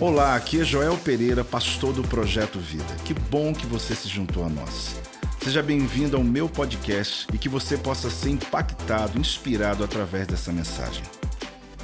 [0.00, 2.96] Olá, aqui é Joel Pereira, pastor do Projeto Vida.
[3.04, 4.96] Que bom que você se juntou a nós.
[5.42, 11.02] Seja bem-vindo ao meu podcast e que você possa ser impactado, inspirado através dessa mensagem.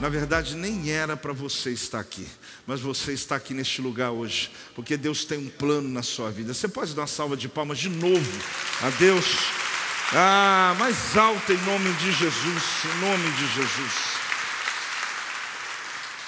[0.01, 2.27] Na verdade, nem era para você estar aqui,
[2.67, 6.55] mas você está aqui neste lugar hoje, porque Deus tem um plano na sua vida.
[6.55, 8.43] Você pode dar uma salva de palmas de novo
[8.83, 9.27] a Deus?
[10.13, 14.18] Ah, mais alto em nome de Jesus, em nome de Jesus.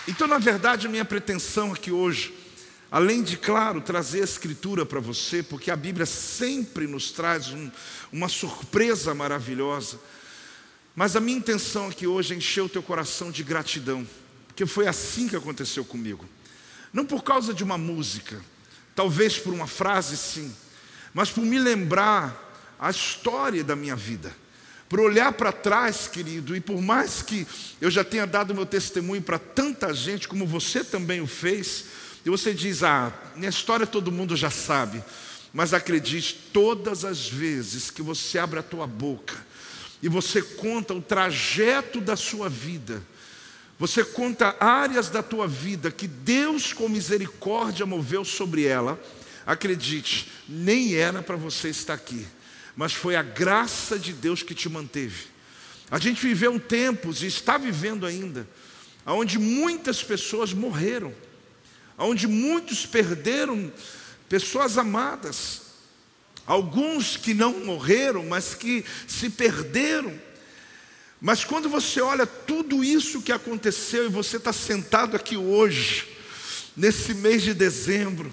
[0.08, 2.34] Então, na verdade, a minha pretensão aqui hoje,
[2.90, 7.70] além de, claro, trazer a Escritura para você, porque a Bíblia sempre nos traz um,
[8.10, 10.00] uma surpresa maravilhosa,
[10.96, 14.06] mas a minha intenção aqui hoje é encher o teu coração de gratidão,
[14.48, 16.28] porque foi assim que aconteceu comigo.
[16.92, 18.40] Não por causa de uma música,
[18.94, 20.54] talvez por uma frase, sim,
[21.14, 22.48] mas por me lembrar
[22.78, 24.34] a história da minha vida.
[24.90, 27.46] Por olhar para trás, querido, e por mais que
[27.80, 31.84] eu já tenha dado meu testemunho para tanta gente, como você também o fez,
[32.26, 35.00] e você diz: Ah, minha história todo mundo já sabe,
[35.52, 39.36] mas acredite, todas as vezes que você abre a tua boca
[40.02, 43.00] e você conta o trajeto da sua vida,
[43.78, 49.00] você conta áreas da tua vida que Deus, com misericórdia, moveu sobre ela,
[49.46, 52.26] acredite, nem era para você estar aqui
[52.76, 55.26] mas foi a graça de Deus que te manteve.
[55.90, 58.48] A gente viveu tempos e está vivendo ainda,
[59.04, 61.12] onde muitas pessoas morreram,
[61.98, 63.72] onde muitos perderam
[64.28, 65.62] pessoas amadas,
[66.46, 70.16] alguns que não morreram, mas que se perderam.
[71.20, 76.08] Mas quando você olha tudo isso que aconteceu e você está sentado aqui hoje,
[76.76, 78.32] nesse mês de dezembro,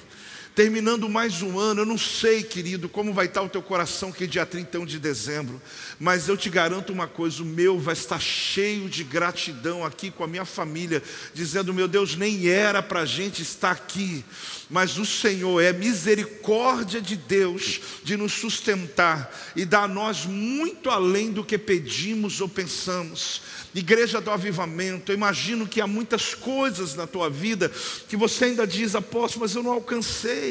[0.57, 1.81] terminando mais um ano.
[1.81, 5.61] Eu não sei, querido, como vai estar o teu coração que dia 31 de dezembro,
[5.99, 10.23] mas eu te garanto uma coisa: o meu vai estar cheio de gratidão aqui com
[10.23, 14.25] a minha família, dizendo: meu Deus, nem era para a gente estar aqui,
[14.67, 20.89] mas o Senhor é misericórdia de Deus de nos sustentar e dar a nós muito
[20.89, 23.43] além do que pedimos ou pensamos.
[23.75, 27.71] Igreja do Avivamento, eu imagino que há muitas coisas na tua vida
[28.09, 30.46] que você ainda diz, apóstolo, mas eu não alcancei.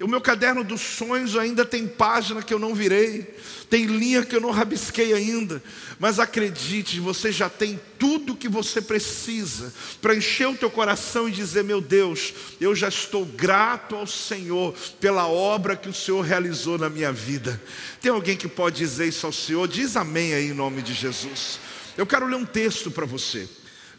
[0.00, 3.22] O meu caderno dos sonhos ainda tem página que eu não virei,
[3.70, 5.62] tem linha que eu não rabisquei ainda,
[6.00, 11.32] mas acredite, você já tem tudo que você precisa para encher o teu coração e
[11.32, 16.76] dizer: Meu Deus, eu já estou grato ao Senhor pela obra que o Senhor realizou
[16.76, 17.62] na minha vida.
[18.00, 19.68] Tem alguém que pode dizer isso ao Senhor?
[19.68, 21.60] Diz amém aí em nome de Jesus.
[21.96, 23.48] Eu quero ler um texto para você.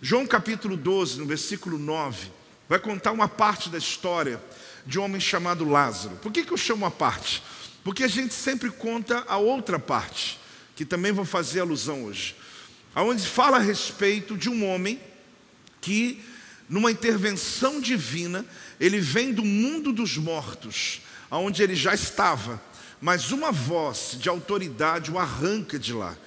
[0.01, 2.27] João capítulo 12, no versículo 9,
[2.67, 4.41] vai contar uma parte da história
[4.85, 6.15] de um homem chamado Lázaro.
[6.17, 7.41] Por que, que eu chamo a parte?
[7.83, 10.39] Porque a gente sempre conta a outra parte,
[10.75, 12.35] que também vou fazer alusão hoje,
[12.93, 14.99] aonde fala a respeito de um homem
[15.81, 16.23] que,
[16.67, 18.45] numa intervenção divina,
[18.79, 22.61] ele vem do mundo dos mortos, aonde ele já estava,
[23.01, 26.17] mas uma voz de autoridade o arranca de lá.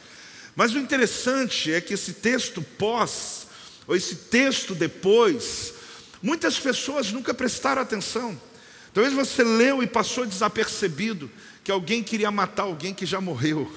[0.55, 3.47] Mas o interessante é que esse texto pós,
[3.87, 5.75] ou esse texto depois,
[6.23, 8.41] muitas pessoas nunca prestaram atenção.
[8.93, 11.31] Talvez você leu e passou desapercebido
[11.63, 13.71] que alguém queria matar alguém que já morreu.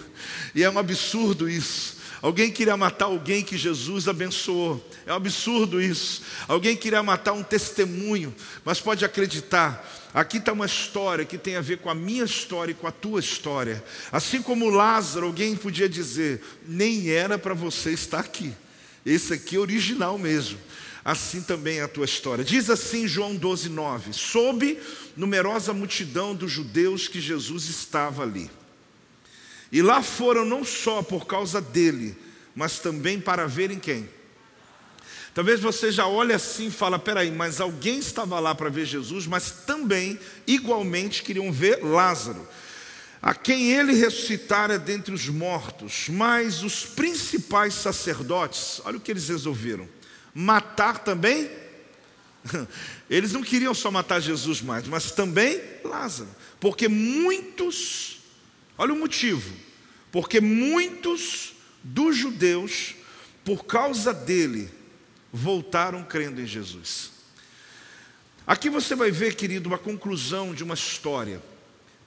[0.56, 1.98] E é um absurdo isso.
[2.22, 4.88] Alguém queria matar alguém que Jesus abençoou.
[5.06, 6.22] É um absurdo isso.
[6.48, 8.34] Alguém queria matar um testemunho,
[8.64, 9.84] mas pode acreditar,
[10.14, 12.92] Aqui está uma história que tem a ver com a minha história e com a
[12.92, 13.82] tua história.
[14.12, 18.54] Assim como Lázaro, alguém podia dizer: nem era para você estar aqui.
[19.06, 20.60] Esse aqui é original mesmo.
[21.03, 22.44] Assim também é a tua história.
[22.44, 24.79] Diz assim João 12, 9: Soube
[25.17, 28.50] numerosa multidão dos judeus que Jesus estava ali.
[29.72, 32.16] E lá foram não só por causa dele,
[32.53, 34.07] mas também para verem quem?
[35.34, 39.25] Talvez você já olhe assim e fala: peraí, mas alguém estava lá para ver Jesus,
[39.25, 42.45] mas também, igualmente, queriam ver Lázaro,
[43.22, 46.09] a quem ele ressuscitara dentre os mortos.
[46.09, 49.88] Mas os principais sacerdotes, olha o que eles resolveram:
[50.34, 51.50] matar também.
[53.10, 56.30] Eles não queriam só matar Jesus mais, mas também Lázaro,
[56.60, 58.18] porque muitos,
[58.78, 59.54] olha o motivo,
[60.12, 62.95] porque muitos dos judeus,
[63.44, 64.69] por causa dele,
[65.31, 67.12] voltaram crendo em Jesus.
[68.45, 71.42] Aqui você vai ver, querido, uma conclusão de uma história,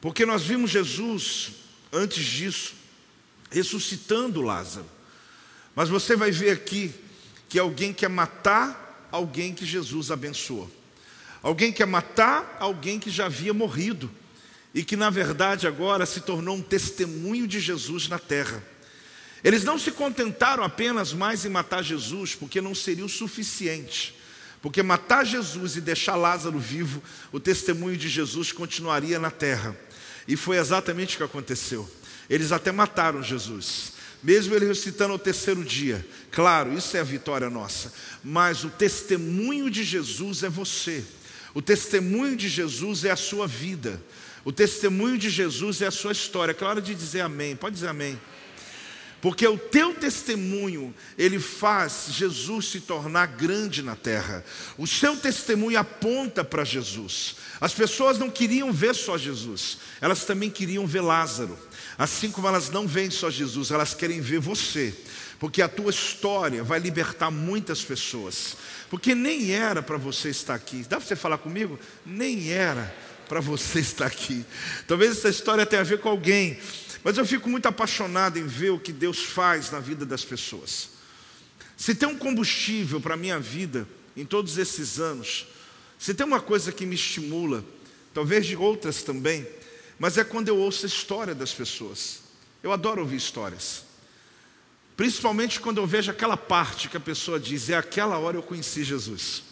[0.01, 1.53] porque nós vimos Jesus,
[1.93, 2.75] antes disso,
[3.51, 4.87] ressuscitando Lázaro,
[5.75, 6.93] mas você vai ver aqui
[7.55, 10.69] que alguém quer matar alguém que Jesus abençoou,
[11.41, 14.11] alguém quer matar alguém que já havia morrido
[14.75, 18.61] e que, na verdade, agora se tornou um testemunho de Jesus na terra.
[19.45, 24.17] Eles não se contentaram apenas mais em matar Jesus, porque não seria o suficiente.
[24.61, 27.01] Porque matar Jesus e deixar Lázaro vivo,
[27.31, 29.77] o testemunho de Jesus continuaria na terra.
[30.27, 31.89] E foi exatamente o que aconteceu.
[32.29, 33.93] Eles até mataram Jesus,
[34.25, 36.05] mesmo ele ressuscitando ao terceiro dia.
[36.31, 37.93] Claro, isso é a vitória nossa.
[38.25, 41.05] Mas o testemunho de Jesus é você.
[41.53, 44.03] O testemunho de Jesus é a sua vida.
[44.43, 46.57] O testemunho de Jesus é a sua história.
[46.59, 47.55] É hora de dizer amém.
[47.55, 48.19] Pode dizer amém.
[49.21, 54.45] Porque o teu testemunho, ele faz Jesus se tornar grande na terra.
[54.77, 57.37] O seu testemunho aponta para Jesus.
[57.59, 61.59] As pessoas não queriam ver só Jesus, elas também queriam ver Lázaro.
[61.97, 64.95] Assim como elas não veem só Jesus, elas querem ver você.
[65.39, 68.57] Porque a tua história vai libertar muitas pessoas.
[68.91, 70.85] Porque nem era para você estar aqui.
[70.89, 71.79] Dá para você falar comigo?
[72.05, 72.95] Nem era
[73.29, 74.45] para você estar aqui.
[74.87, 76.59] Talvez essa história tenha a ver com alguém
[77.05, 80.89] mas eu fico muito apaixonado em ver o que Deus faz na vida das pessoas.
[81.77, 83.87] Se tem um combustível para a minha vida
[84.17, 85.47] em todos esses anos,
[85.99, 87.63] se tem uma coisa que me estimula,
[88.15, 89.47] talvez de outras também,
[89.99, 92.21] mas é quando eu ouço a história das pessoas.
[92.63, 93.85] Eu adoro ouvir histórias.
[94.97, 98.85] Principalmente quando eu vejo aquela parte que a pessoa diz, é aquela hora eu conheci
[98.85, 99.43] Jesus.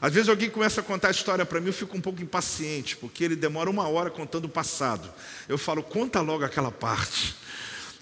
[0.00, 2.96] Às vezes alguém começa a contar a história para mim, eu fico um pouco impaciente,
[2.96, 5.12] porque ele demora uma hora contando o passado.
[5.46, 7.36] Eu falo, conta logo aquela parte.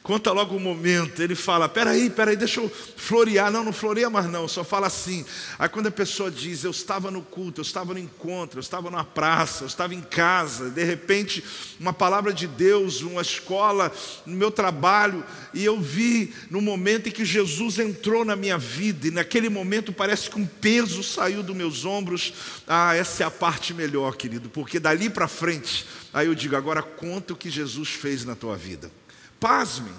[0.09, 1.23] Conta logo o momento.
[1.23, 3.51] Ele fala: peraí, peraí, deixa eu florear.
[3.51, 5.23] Não, não floreia mais não, só fala assim.
[5.59, 8.91] Aí quando a pessoa diz: Eu estava no culto, eu estava no encontro, eu estava
[8.91, 11.45] numa praça, eu estava em casa, de repente,
[11.79, 13.93] uma palavra de Deus, uma escola,
[14.25, 15.23] no meu trabalho,
[15.53, 19.93] e eu vi no momento em que Jesus entrou na minha vida, e naquele momento
[19.93, 22.33] parece que um peso saiu dos meus ombros.
[22.67, 25.85] Ah, essa é a parte melhor, querido, porque dali para frente,
[26.15, 28.91] aí eu digo: agora conta o que Jesus fez na tua vida.
[29.41, 29.95] Pasmem,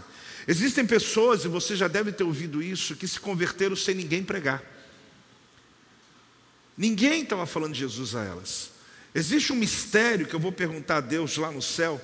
[0.48, 4.64] existem pessoas, e você já deve ter ouvido isso, que se converteram sem ninguém pregar.
[6.78, 8.72] Ninguém estava falando de Jesus a elas.
[9.14, 12.00] Existe um mistério que eu vou perguntar a Deus lá no céu,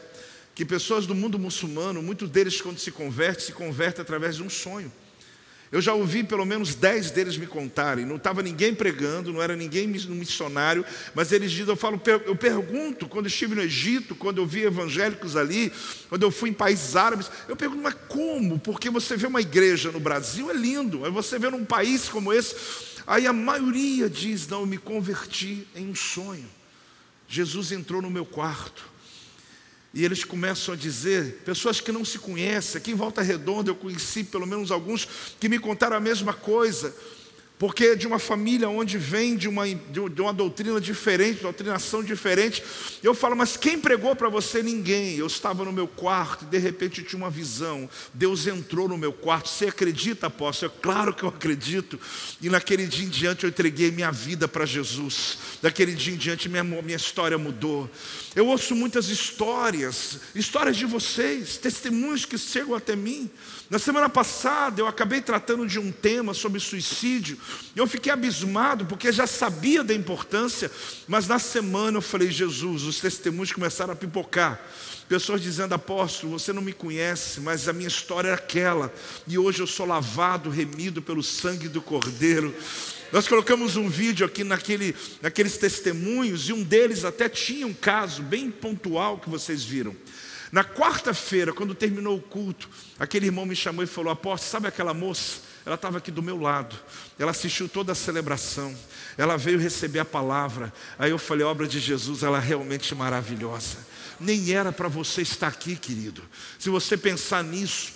[0.54, 4.50] que pessoas do mundo muçulmano, muitos deles quando se convertem, se convertem através de um
[4.50, 4.92] sonho.
[5.72, 8.06] Eu já ouvi pelo menos dez deles me contarem.
[8.06, 13.08] Não estava ninguém pregando, não era ninguém missionário, mas eles dizem, eu falo, eu pergunto,
[13.08, 15.72] quando estive no Egito, quando eu vi evangélicos ali,
[16.08, 18.60] quando eu fui em países árabes, eu pergunto, mas como?
[18.60, 22.32] Porque você vê uma igreja no Brasil, é lindo, mas você vê num país como
[22.32, 22.56] esse,
[23.08, 26.48] aí a maioria diz, não, eu me converti em um sonho.
[27.28, 28.95] Jesus entrou no meu quarto.
[29.96, 33.76] E eles começam a dizer, pessoas que não se conhecem, aqui em Volta Redonda eu
[33.76, 35.08] conheci pelo menos alguns
[35.40, 36.94] que me contaram a mesma coisa.
[37.58, 42.62] Porque é de uma família onde vem de uma, de uma doutrina diferente, doutrinação diferente.
[43.02, 44.62] Eu falo, mas quem pregou para você?
[44.62, 45.16] Ninguém.
[45.16, 47.90] Eu estava no meu quarto e de repente tinha uma visão.
[48.14, 49.48] Deus entrou no meu quarto.
[49.48, 50.74] Você acredita, apóstolo?
[50.76, 51.98] É claro que eu acredito.
[52.42, 55.38] E naquele dia em diante eu entreguei minha vida para Jesus.
[55.62, 57.90] Daquele dia em diante minha, minha história mudou.
[58.36, 63.30] Eu ouço muitas histórias, histórias de vocês, testemunhos que chegam até mim.
[63.68, 67.38] Na semana passada eu acabei tratando de um tema sobre suicídio.
[67.76, 70.70] Eu fiquei abismado porque já sabia da importância,
[71.08, 74.62] mas na semana eu falei: Jesus, os testemunhos começaram a pipocar.
[75.08, 78.92] Pessoas dizendo, apóstolo, você não me conhece, mas a minha história é aquela,
[79.28, 82.54] e hoje eu sou lavado, remido pelo sangue do Cordeiro.
[83.12, 88.24] Nós colocamos um vídeo aqui naquele, naqueles testemunhos, e um deles até tinha um caso
[88.24, 89.96] bem pontual que vocês viram.
[90.56, 94.94] Na quarta-feira, quando terminou o culto, aquele irmão me chamou e falou: Apóstolo, sabe aquela
[94.94, 95.42] moça?
[95.66, 96.80] Ela estava aqui do meu lado,
[97.20, 98.74] ela assistiu toda a celebração,
[99.18, 100.72] ela veio receber a palavra.
[100.98, 103.80] Aí eu falei: obra de Jesus, ela é realmente maravilhosa.
[104.18, 106.24] Nem era para você estar aqui, querido.
[106.58, 107.92] Se você pensar nisso,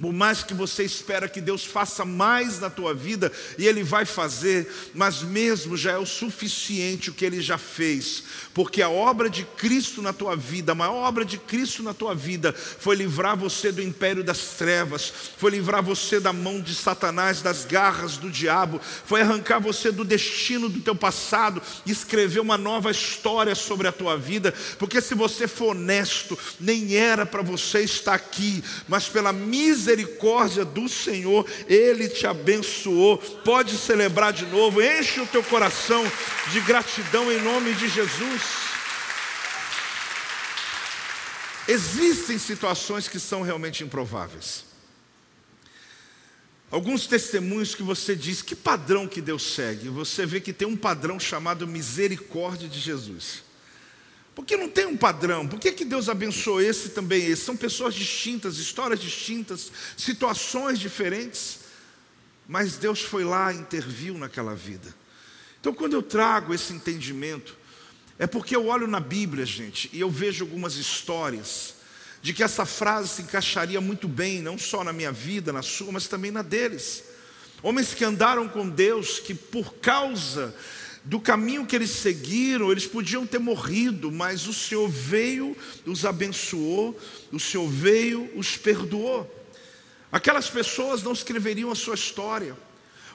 [0.00, 4.04] por mais que você espera que Deus faça mais na tua vida, e Ele vai
[4.04, 9.30] fazer, mas mesmo já é o suficiente o que Ele já fez, porque a obra
[9.30, 13.36] de Cristo na tua vida, a maior obra de Cristo na tua vida, foi livrar
[13.36, 18.30] você do império das trevas, foi livrar você da mão de Satanás, das garras do
[18.30, 23.86] diabo, foi arrancar você do destino do teu passado e escrever uma nova história sobre
[23.86, 29.06] a tua vida, porque se você for honesto, nem era para você estar aqui, mas
[29.06, 33.18] pela misericórdia misericórdia do Senhor, Ele te abençoou.
[33.18, 36.02] Pode celebrar de novo, enche o teu coração
[36.50, 38.42] de gratidão em nome de Jesus.
[41.68, 44.64] Existem situações que são realmente improváveis.
[46.70, 49.88] Alguns testemunhos que você diz, que padrão que Deus segue?
[49.88, 53.43] Você vê que tem um padrão chamado misericórdia de Jesus.
[54.34, 55.46] Porque não tem um padrão.
[55.46, 57.44] Por que, que Deus abençoou esse também esse?
[57.44, 61.60] São pessoas distintas, histórias distintas, situações diferentes.
[62.46, 64.94] Mas Deus foi lá e interviu naquela vida.
[65.60, 67.56] Então, quando eu trago esse entendimento,
[68.18, 71.74] é porque eu olho na Bíblia, gente, e eu vejo algumas histórias
[72.20, 75.92] de que essa frase se encaixaria muito bem, não só na minha vida, na sua,
[75.92, 77.04] mas também na deles.
[77.62, 80.54] Homens que andaram com Deus, que por causa
[81.04, 86.98] do caminho que eles seguiram, eles podiam ter morrido, mas o Senhor veio, os abençoou,
[87.30, 89.30] o Senhor veio, os perdoou.
[90.10, 92.56] Aquelas pessoas não escreveriam a sua história,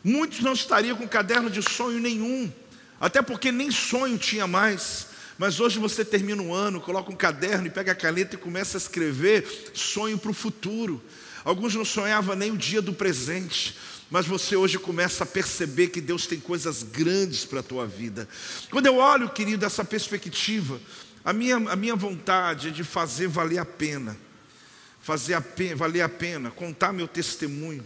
[0.04, 2.52] muitos não estariam com caderno de sonho nenhum,
[3.00, 5.08] até porque nem sonho tinha mais.
[5.40, 8.78] Mas hoje você termina um ano, coloca um caderno e pega a caneta e começa
[8.78, 11.02] a escrever sonho para o futuro.
[11.46, 13.76] Alguns não sonhavam nem o dia do presente,
[14.10, 18.28] mas você hoje começa a perceber que Deus tem coisas grandes para a tua vida.
[18.72, 20.80] Quando eu olho, querido, essa perspectiva,
[21.24, 24.18] a minha, a minha vontade é de fazer valer a pena,
[25.02, 27.86] fazer a pena, valer a pena, contar meu testemunho,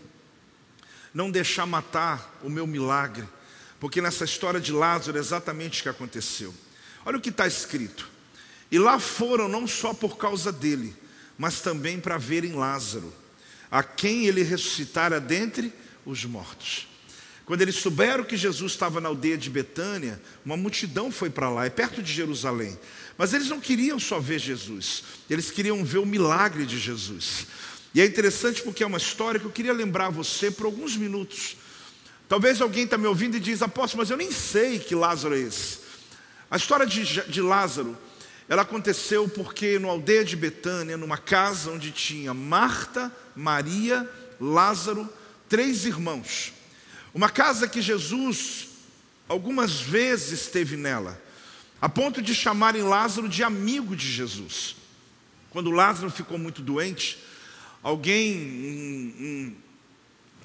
[1.13, 3.27] não deixar matar o meu milagre,
[3.79, 6.53] porque nessa história de Lázaro é exatamente o que aconteceu.
[7.05, 8.09] Olha o que está escrito.
[8.71, 10.95] E lá foram não só por causa dele,
[11.37, 13.13] mas também para verem Lázaro,
[13.69, 15.73] a quem ele ressuscitara dentre
[16.05, 16.87] os mortos.
[17.45, 21.65] Quando eles souberam que Jesus estava na aldeia de Betânia, uma multidão foi para lá,
[21.65, 22.77] é perto de Jerusalém.
[23.17, 27.47] Mas eles não queriam só ver Jesus, eles queriam ver o milagre de Jesus.
[27.93, 31.57] E é interessante porque é uma história que eu queria lembrar você por alguns minutos.
[32.27, 35.39] Talvez alguém está me ouvindo e diz, apóstolo, mas eu nem sei que Lázaro é
[35.39, 35.79] esse.
[36.49, 37.97] A história de, de Lázaro,
[38.47, 45.07] ela aconteceu porque no aldeia de Betânia, numa casa onde tinha Marta, Maria, Lázaro,
[45.53, 46.51] três irmãos.
[47.13, 48.69] Uma casa que Jesus
[49.29, 51.21] algumas vezes esteve nela,
[51.79, 54.75] a ponto de chamarem Lázaro de amigo de Jesus.
[55.51, 57.19] Quando Lázaro ficou muito doente,
[57.83, 59.23] alguém, um,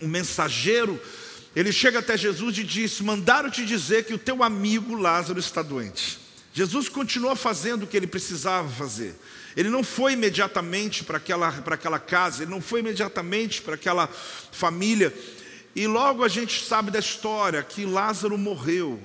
[0.02, 1.00] um, um mensageiro,
[1.56, 5.62] ele chega até Jesus e diz: Mandaram te dizer que o teu amigo Lázaro está
[5.62, 6.18] doente.
[6.52, 9.18] Jesus continuou fazendo o que ele precisava fazer.
[9.58, 14.06] Ele não foi imediatamente para aquela, para aquela casa, ele não foi imediatamente para aquela
[14.52, 15.12] família.
[15.74, 19.02] E logo a gente sabe da história que Lázaro morreu.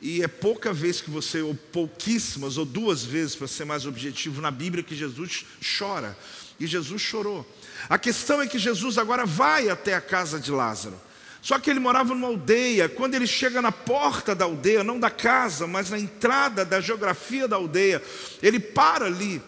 [0.00, 4.40] E é pouca vez que você, ou pouquíssimas, ou duas vezes, para ser mais objetivo,
[4.40, 5.44] na Bíblia que Jesus
[5.78, 6.16] chora.
[6.58, 7.46] E Jesus chorou.
[7.86, 10.98] A questão é que Jesus agora vai até a casa de Lázaro.
[11.42, 12.88] Só que ele morava numa aldeia.
[12.88, 17.46] Quando ele chega na porta da aldeia, não da casa, mas na entrada da geografia
[17.46, 18.02] da aldeia,
[18.42, 19.42] ele para ali.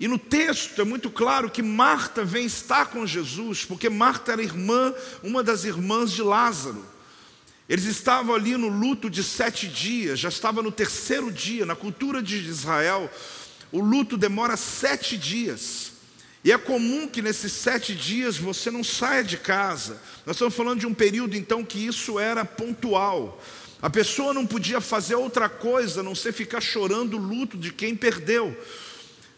[0.00, 4.42] E no texto é muito claro que Marta vem estar com Jesus, porque Marta era
[4.42, 6.82] irmã, uma das irmãs de Lázaro.
[7.68, 11.66] Eles estavam ali no luto de sete dias, já estava no terceiro dia.
[11.66, 13.10] Na cultura de Israel,
[13.70, 15.92] o luto demora sete dias.
[16.42, 20.00] E é comum que nesses sete dias você não saia de casa.
[20.24, 23.38] Nós estamos falando de um período então que isso era pontual.
[23.82, 27.70] A pessoa não podia fazer outra coisa a não ser ficar chorando o luto de
[27.70, 28.56] quem perdeu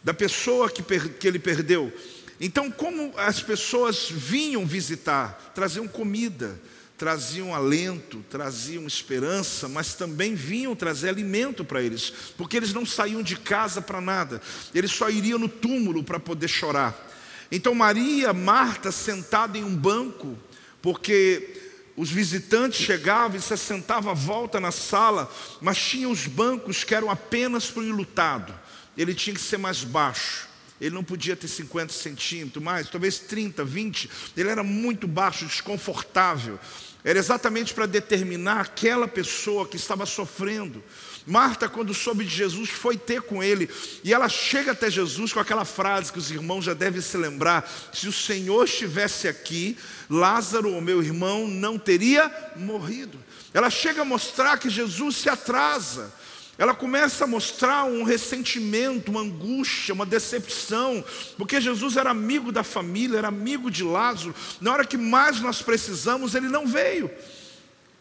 [0.05, 1.93] da pessoa que, que ele perdeu.
[2.41, 6.61] Então, como as pessoas vinham visitar, traziam comida,
[6.99, 13.23] traziam alento, traziam esperança, mas também vinham trazer alimento para eles, porque eles não saíam
[13.23, 14.43] de casa para nada,
[14.75, 17.11] eles só iriam no túmulo para poder chorar.
[17.51, 20.37] Então, Maria, Marta, sentada em um banco,
[20.81, 21.61] porque
[21.97, 25.31] os visitantes chegavam e se assentavam à volta na sala,
[25.61, 28.62] mas tinha os bancos que eram apenas para o enlutado
[28.97, 30.49] ele tinha que ser mais baixo.
[30.81, 34.11] Ele não podia ter 50 centímetros mais, talvez 30, 20.
[34.37, 36.59] Ele era muito baixo, desconfortável.
[37.05, 40.83] Era exatamente para determinar aquela pessoa que estava sofrendo.
[41.25, 43.71] Marta, quando soube de Jesus, foi ter com ele.
[44.03, 47.69] E ela chega até Jesus com aquela frase que os irmãos já devem se lembrar:
[47.93, 49.77] Se o Senhor estivesse aqui,
[50.11, 53.19] Lázaro, o meu irmão, não teria morrido.
[53.55, 56.13] Ela chega a mostrar que Jesus se atrasa
[56.59, 61.03] ela começa a mostrar um ressentimento, uma angústia, uma decepção,
[61.39, 64.35] porque Jesus era amigo da família, era amigo de Lázaro.
[64.61, 67.11] Na hora que mais nós precisamos, ele não veio.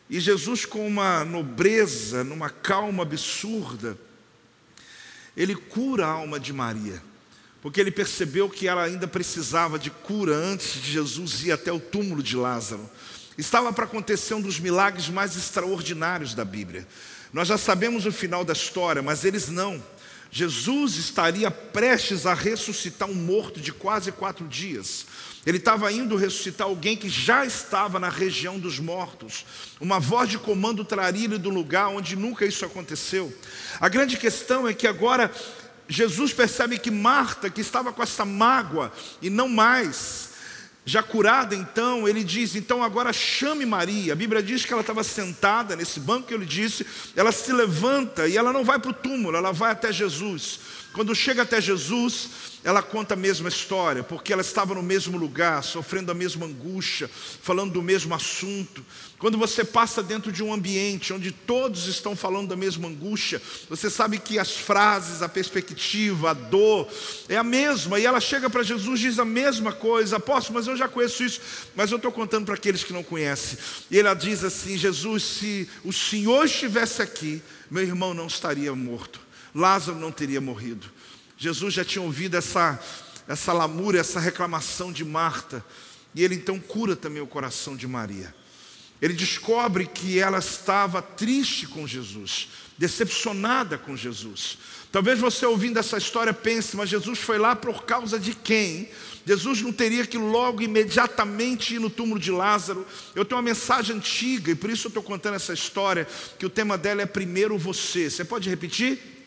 [0.10, 3.98] E Jesus, com uma nobreza, numa calma absurda,
[5.38, 7.02] ele cura a alma de Maria,
[7.62, 11.80] porque ele percebeu que ela ainda precisava de cura antes de Jesus ir até o
[11.80, 12.90] túmulo de Lázaro.
[13.38, 16.86] Estava para acontecer um dos milagres mais extraordinários da Bíblia.
[17.34, 19.82] Nós já sabemos o final da história, mas eles não.
[20.34, 25.06] Jesus estaria prestes a ressuscitar um morto de quase quatro dias.
[25.46, 29.46] Ele estava indo ressuscitar alguém que já estava na região dos mortos.
[29.80, 33.34] Uma voz de comando traria ele do lugar onde nunca isso aconteceu.
[33.80, 35.30] A grande questão é que agora
[35.90, 40.31] Jesus percebe que Marta, que estava com essa mágoa e não mais,
[40.84, 44.14] Já curada, então, ele diz: então agora chame Maria.
[44.14, 46.86] A Bíblia diz que ela estava sentada nesse banco que ele disse.
[47.16, 50.60] Ela se levanta e ela não vai para o túmulo, ela vai até Jesus.
[50.94, 52.30] Quando chega até Jesus,
[52.66, 57.10] ela conta a mesma história, porque ela estava no mesmo lugar, sofrendo a mesma angústia,
[57.42, 58.86] falando do mesmo assunto.
[59.18, 63.90] Quando você passa dentro de um ambiente onde todos estão falando da mesma angústia, você
[63.90, 66.90] sabe que as frases, a perspectiva, a dor
[67.30, 70.68] é a mesma, e ela chega para Jesus e diz a mesma coisa: Apóstolo, mas
[70.68, 71.40] eu já conheço isso,
[71.74, 73.58] mas eu estou contando para aqueles que não conhecem.
[73.90, 79.31] E ela diz assim: Jesus, se o Senhor estivesse aqui, meu irmão não estaria morto.
[79.54, 80.90] Lázaro não teria morrido.
[81.38, 82.80] Jesus já tinha ouvido essa,
[83.28, 85.66] essa lamúria, essa reclamação de Marta,
[86.14, 88.34] e ele então cura também o coração de Maria.
[89.02, 94.60] Ele descobre que ela estava triste com Jesus, decepcionada com Jesus.
[94.92, 98.90] Talvez você ouvindo essa história pense, mas Jesus foi lá por causa de quem?
[99.26, 102.86] Jesus não teria que logo, imediatamente ir no túmulo de Lázaro.
[103.16, 106.50] Eu tenho uma mensagem antiga e por isso eu estou contando essa história, que o
[106.50, 108.10] tema dela é primeiro você.
[108.10, 109.21] Você pode repetir?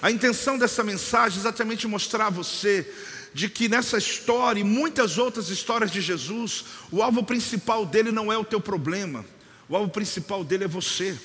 [0.00, 2.86] A intenção dessa mensagem é exatamente mostrar a você
[3.34, 8.32] de que nessa história e muitas outras histórias de Jesus, o alvo principal dele não
[8.32, 9.24] é o teu problema,
[9.68, 11.18] o alvo principal dele é você.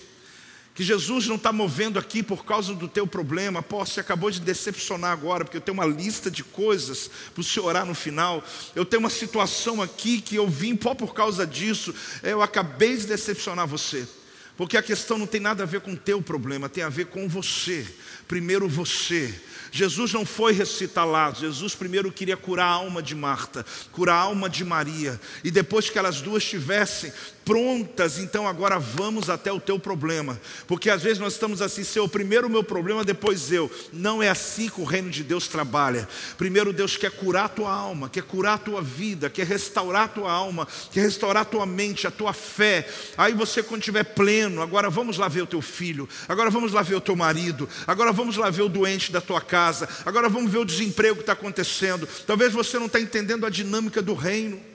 [0.76, 3.62] Que Jesus não está movendo aqui por causa do teu problema.
[3.62, 7.68] Pô, você acabou de decepcionar agora, porque eu tenho uma lista de coisas para senhor
[7.68, 8.44] orar no final.
[8.76, 11.94] Eu tenho uma situação aqui que eu vim pô, por causa disso.
[12.24, 14.08] Eu acabei de decepcionar você.
[14.56, 17.08] Porque a questão não tem nada a ver com o teu problema, tem a ver
[17.08, 17.86] com você.
[18.28, 19.34] Primeiro você.
[19.72, 24.20] Jesus não foi ressuscitar Lázaro, Jesus primeiro queria curar a alma de Marta, curar a
[24.20, 27.12] alma de Maria, e depois que elas duas estivessem
[27.46, 32.08] prontas, então agora vamos até o teu problema, porque às vezes nós estamos assim, Senhor,
[32.08, 33.70] primeiro o meu problema, depois eu.
[33.92, 36.08] Não é assim que o reino de Deus trabalha.
[36.38, 40.08] Primeiro Deus quer curar a tua alma, quer curar a tua vida, quer restaurar a
[40.08, 42.88] tua alma, quer restaurar a tua mente, a tua fé.
[43.18, 46.82] Aí você, quando estiver pleno, agora vamos lá ver o teu filho, agora vamos lá
[46.82, 50.52] ver o teu marido, agora vamos lá ver o doente da tua casa, agora vamos
[50.52, 52.08] ver o desemprego que está acontecendo.
[52.26, 54.73] Talvez você não está entendendo a dinâmica do reino.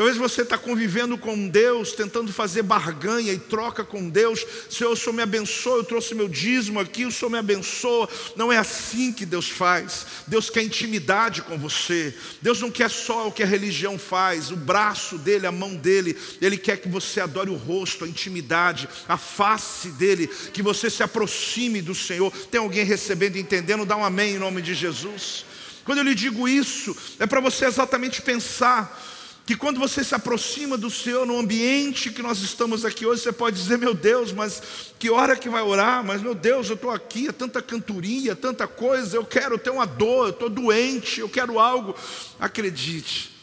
[0.00, 4.46] Talvez você está convivendo com Deus, tentando fazer barganha e troca com Deus.
[4.70, 8.08] Senhor, o Senhor me abençoa, eu trouxe meu dízimo aqui, o Senhor me abençoa.
[8.34, 10.06] Não é assim que Deus faz.
[10.26, 12.14] Deus quer intimidade com você.
[12.40, 16.16] Deus não quer só o que a religião faz, o braço dele, a mão dele.
[16.40, 21.02] Ele quer que você adore o rosto, a intimidade, a face dele, que você se
[21.02, 22.32] aproxime do Senhor.
[22.50, 23.84] Tem alguém recebendo e entendendo?
[23.84, 25.44] Dá um amém em nome de Jesus.
[25.84, 29.09] Quando eu lhe digo isso, é para você exatamente pensar
[29.50, 33.32] que quando você se aproxima do Senhor no ambiente que nós estamos aqui hoje, você
[33.32, 36.04] pode dizer, meu Deus, mas que hora que vai orar?
[36.04, 39.84] Mas meu Deus, eu estou aqui, é tanta cantoria, tanta coisa, eu quero ter uma
[39.84, 41.96] dor, eu estou doente, eu quero algo.
[42.38, 43.36] Acredite,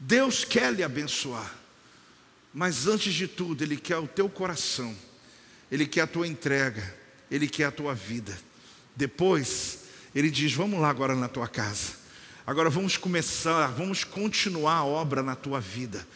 [0.00, 1.54] Deus quer lhe abençoar,
[2.52, 4.96] mas antes de tudo, Ele quer o teu coração,
[5.70, 6.92] Ele quer a tua entrega,
[7.30, 8.36] Ele quer a tua vida.
[8.96, 12.04] Depois, Ele diz: Vamos lá agora na tua casa.
[12.46, 16.06] Agora vamos começar, vamos continuar a obra na tua vida,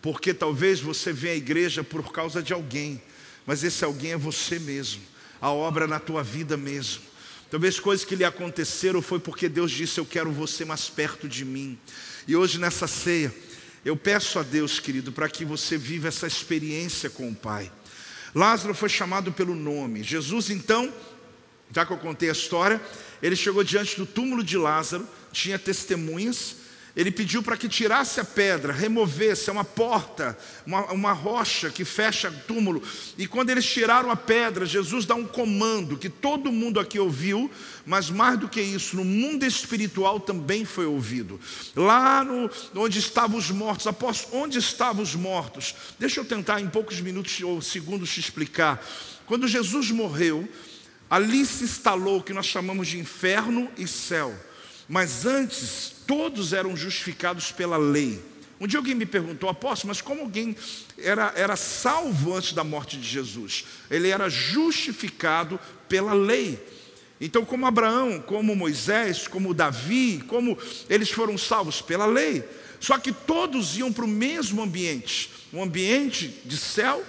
[0.00, 3.02] porque talvez você venha à igreja por causa de alguém,
[3.44, 5.02] mas esse alguém é você mesmo,
[5.40, 7.02] a obra na tua vida mesmo.
[7.50, 11.44] Talvez coisas que lhe aconteceram foi porque Deus disse: Eu quero você mais perto de
[11.44, 11.76] mim.
[12.28, 13.34] E hoje nessa ceia,
[13.84, 17.68] eu peço a Deus, querido, para que você viva essa experiência com o Pai.
[18.32, 20.04] Lázaro foi chamado pelo nome.
[20.04, 20.94] Jesus, então,
[21.74, 22.80] já que eu contei a história,
[23.20, 26.56] ele chegou diante do túmulo de Lázaro tinha testemunhas.
[26.96, 31.84] Ele pediu para que tirasse a pedra, removesse, é uma porta, uma, uma rocha que
[31.84, 32.82] fecha o túmulo.
[33.16, 37.48] E quando eles tiraram a pedra, Jesus dá um comando que todo mundo aqui ouviu,
[37.86, 41.40] mas mais do que isso, no mundo espiritual também foi ouvido.
[41.76, 45.74] Lá no, onde estavam os mortos, após onde estavam os mortos?
[45.98, 48.84] Deixa eu tentar em poucos minutos ou segundos te explicar.
[49.26, 50.48] Quando Jesus morreu,
[51.08, 54.49] ali se instalou o que nós chamamos de inferno e céu.
[54.90, 58.20] Mas antes, todos eram justificados pela lei.
[58.58, 60.56] Um dia alguém me perguntou, apóstolo, mas como alguém
[60.98, 63.66] era, era salvo antes da morte de Jesus?
[63.88, 66.58] Ele era justificado pela lei.
[67.20, 72.42] Então, como Abraão, como Moisés, como Davi, como eles foram salvos pela lei.
[72.80, 77.00] Só que todos iam para o mesmo ambiente, um ambiente de céu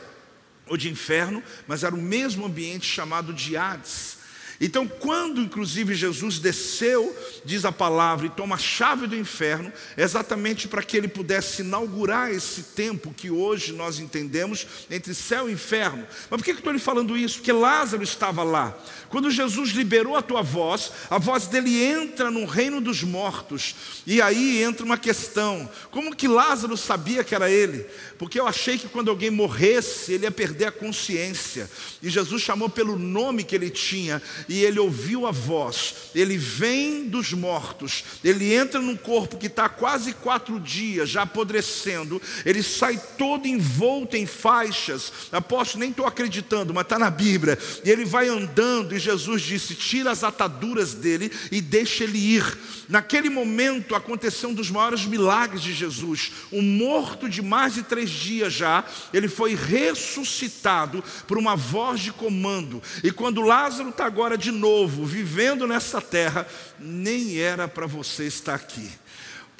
[0.67, 4.20] ou de inferno, mas era o mesmo ambiente chamado de Hades.
[4.63, 10.67] Então, quando inclusive Jesus desceu, diz a palavra, e toma a chave do inferno, exatamente
[10.67, 16.05] para que ele pudesse inaugurar esse tempo que hoje nós entendemos entre céu e inferno.
[16.29, 17.37] Mas por que eu estou lhe falando isso?
[17.37, 18.77] Porque Lázaro estava lá.
[19.09, 23.75] Quando Jesus liberou a tua voz, a voz dele entra no reino dos mortos.
[24.05, 27.85] E aí entra uma questão: como que Lázaro sabia que era ele?
[28.19, 31.69] Porque eu achei que quando alguém morresse, ele ia perder a consciência.
[32.01, 34.21] E Jesus chamou pelo nome que ele tinha
[34.51, 35.95] e ele ouviu a voz.
[36.13, 42.21] Ele vem dos mortos, ele entra num corpo que está quase quatro dias, já apodrecendo,
[42.45, 45.13] ele sai todo envolto em faixas.
[45.31, 47.57] Aposto, nem estou acreditando, mas está na Bíblia.
[47.85, 52.57] E ele vai andando, e Jesus disse: tira as ataduras dele e deixa ele ir.
[52.89, 56.33] Naquele momento aconteceu um dos maiores milagres de Jesus.
[56.51, 58.83] Um morto de mais de três dias já,
[59.13, 62.83] ele foi ressuscitado por uma voz de comando.
[63.01, 66.45] E quando Lázaro está agora de novo, vivendo nessa terra,
[66.79, 68.91] nem era para você estar aqui,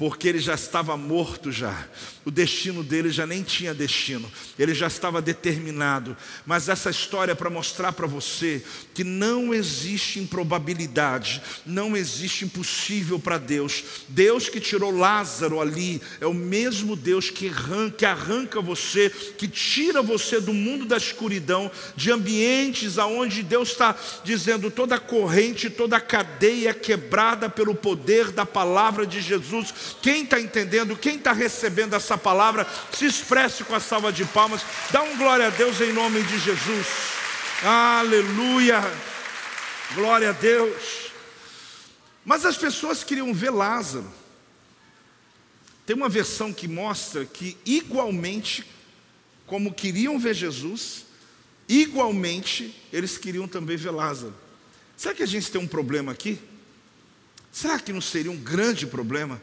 [0.01, 1.87] porque ele já estava morto já
[2.23, 6.15] o destino dele já nem tinha destino, ele já estava determinado.
[6.45, 13.19] Mas essa história é para mostrar para você que não existe improbabilidade, não existe impossível
[13.19, 13.83] para Deus.
[14.07, 19.47] Deus que tirou Lázaro ali é o mesmo Deus que arranca, que arranca você, que
[19.47, 25.99] tira você do mundo da escuridão, de ambientes aonde Deus está dizendo toda corrente, toda
[25.99, 29.73] cadeia é quebrada pelo poder da palavra de Jesus.
[30.01, 30.95] Quem está entendendo?
[30.95, 34.61] Quem está recebendo essa palavra, se expresse com a salva de palmas.
[34.91, 36.87] Dá um glória a Deus em nome de Jesus.
[37.63, 38.81] Aleluia.
[39.93, 41.11] Glória a Deus.
[42.23, 44.11] Mas as pessoas queriam ver Lázaro.
[45.85, 48.65] Tem uma versão que mostra que, igualmente,
[49.45, 51.05] como queriam ver Jesus,
[51.67, 54.33] igualmente eles queriam também ver Lázaro.
[54.95, 56.39] Será que a gente tem um problema aqui?
[57.51, 59.41] Será que não seria um grande problema?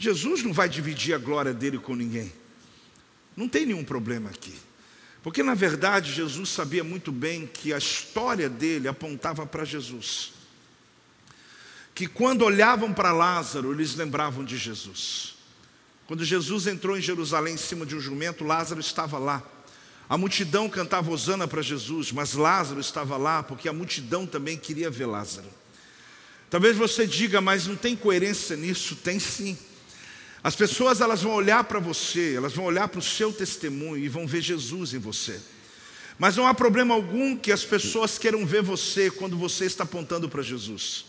[0.00, 2.32] Jesus não vai dividir a glória dele com ninguém.
[3.36, 4.54] Não tem nenhum problema aqui.
[5.22, 10.32] Porque na verdade Jesus sabia muito bem que a história dele apontava para Jesus.
[11.94, 15.34] Que quando olhavam para Lázaro, eles lembravam de Jesus.
[16.06, 19.42] Quando Jesus entrou em Jerusalém em cima de um jumento, Lázaro estava lá.
[20.08, 24.88] A multidão cantava Osana para Jesus, mas Lázaro estava lá porque a multidão também queria
[24.88, 25.48] ver Lázaro.
[26.48, 28.96] Talvez você diga, mas não tem coerência nisso?
[28.96, 29.58] Tem sim.
[30.42, 34.08] As pessoas elas vão olhar para você, elas vão olhar para o seu testemunho e
[34.08, 35.38] vão ver Jesus em você.
[36.18, 40.28] Mas não há problema algum que as pessoas queiram ver você quando você está apontando
[40.28, 41.06] para Jesus.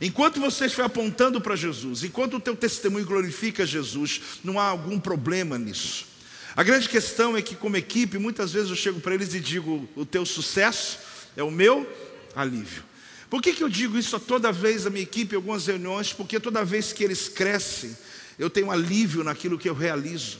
[0.00, 4.98] Enquanto você estiver apontando para Jesus, enquanto o teu testemunho glorifica Jesus, não há algum
[5.00, 6.06] problema nisso.
[6.54, 9.88] A grande questão é que, como equipe, muitas vezes eu chego para eles e digo:
[9.96, 10.98] o teu sucesso
[11.36, 11.88] é o meu
[12.34, 12.84] alívio.
[13.28, 16.12] Por que, que eu digo isso toda vez a minha equipe, em algumas reuniões?
[16.12, 17.96] Porque toda vez que eles crescem,
[18.38, 20.38] eu tenho alívio naquilo que eu realizo.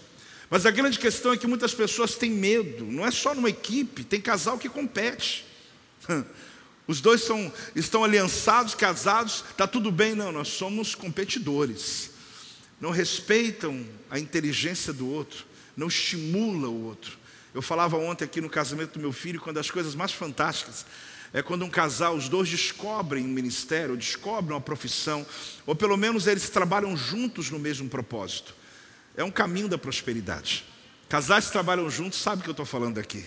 [0.50, 4.04] Mas a grande questão é que muitas pessoas têm medo, não é só numa equipe,
[4.04, 5.44] tem casal que compete.
[6.86, 12.12] Os dois são, estão aliançados, casados, está tudo bem, não, nós somos competidores.
[12.80, 15.44] Não respeitam a inteligência do outro,
[15.76, 17.18] não estimula o outro.
[17.52, 20.86] Eu falava ontem aqui no casamento do meu filho, quando as coisas mais fantásticas
[21.32, 25.26] é quando um casal, os dois descobrem um ministério, descobrem uma profissão,
[25.66, 28.54] ou pelo menos eles trabalham juntos no mesmo propósito.
[29.16, 30.64] É um caminho da prosperidade.
[31.08, 33.24] Casais que trabalham juntos sabem o que eu estou falando aqui.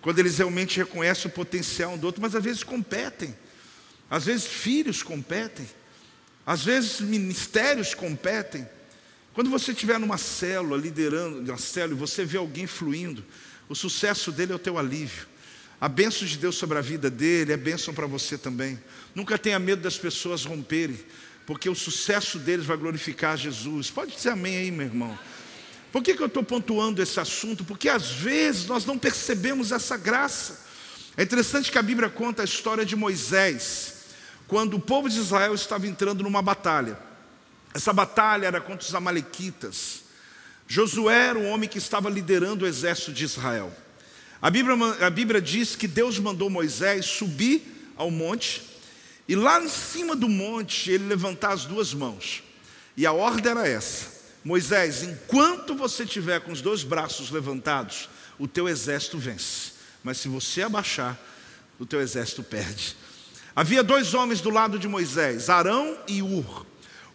[0.00, 3.34] Quando eles realmente reconhecem o potencial um do outro, mas às vezes competem.
[4.10, 5.66] Às vezes filhos competem.
[6.46, 8.68] Às vezes ministérios competem.
[9.32, 13.24] Quando você estiver numa célula, liderando uma célula, e você vê alguém fluindo,
[13.68, 15.26] o sucesso dele é o teu alívio.
[15.84, 18.82] A bênção de Deus sobre a vida dele é bênção para você também.
[19.14, 20.98] Nunca tenha medo das pessoas romperem,
[21.44, 23.90] porque o sucesso deles vai glorificar Jesus.
[23.90, 25.18] Pode dizer amém aí, meu irmão.
[25.92, 27.64] Por que, que eu estou pontuando esse assunto?
[27.64, 30.58] Porque às vezes nós não percebemos essa graça.
[31.18, 34.06] É interessante que a Bíblia conta a história de Moisés,
[34.48, 36.98] quando o povo de Israel estava entrando numa batalha.
[37.74, 40.00] Essa batalha era contra os Amalequitas.
[40.66, 43.83] Josué era o homem que estava liderando o exército de Israel.
[44.44, 47.62] A Bíblia, a Bíblia diz que Deus mandou Moisés subir
[47.96, 48.60] ao monte
[49.26, 52.42] e lá em cima do monte ele levantar as duas mãos.
[52.94, 54.06] E a ordem era essa:
[54.44, 59.72] Moisés, enquanto você tiver com os dois braços levantados, o teu exército vence.
[60.02, 61.18] Mas se você abaixar,
[61.80, 62.98] o teu exército perde.
[63.56, 66.66] Havia dois homens do lado de Moisés, Arão e Ur.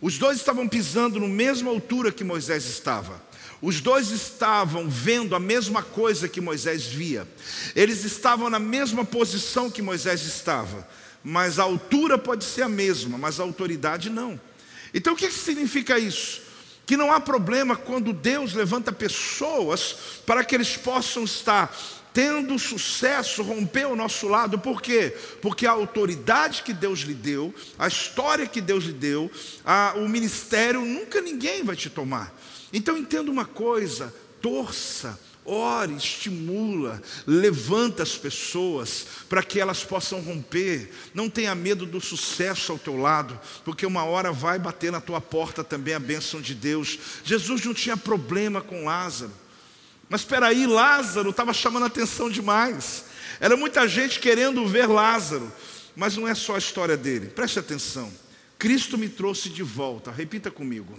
[0.02, 3.29] Os dois estavam pisando na mesma altura que Moisés estava.
[3.62, 7.28] Os dois estavam vendo a mesma coisa que Moisés via.
[7.76, 10.88] Eles estavam na mesma posição que Moisés estava.
[11.22, 14.40] mas a altura pode ser a mesma, mas a autoridade não.
[14.94, 16.42] Então o que significa isso?
[16.86, 21.76] Que não há problema quando Deus levanta pessoas para que eles possam estar
[22.14, 25.16] tendo sucesso, romper o nosso lado, por quê?
[25.42, 29.30] Porque a autoridade que Deus lhe deu, a história que Deus lhe deu,
[29.64, 32.34] a, o ministério, nunca ninguém vai te tomar.
[32.72, 40.92] Então entenda uma coisa: torça, ore, estimula, levanta as pessoas para que elas possam romper.
[41.14, 45.20] Não tenha medo do sucesso ao teu lado, porque uma hora vai bater na tua
[45.20, 47.00] porta também a bênção de Deus.
[47.24, 49.32] Jesus não tinha problema com Lázaro.
[50.08, 53.06] Mas espera aí, Lázaro estava chamando atenção demais.
[53.40, 55.52] Era muita gente querendo ver Lázaro,
[55.96, 57.28] mas não é só a história dele.
[57.28, 58.12] Preste atenção.
[58.58, 60.12] Cristo me trouxe de volta.
[60.12, 60.98] Repita comigo.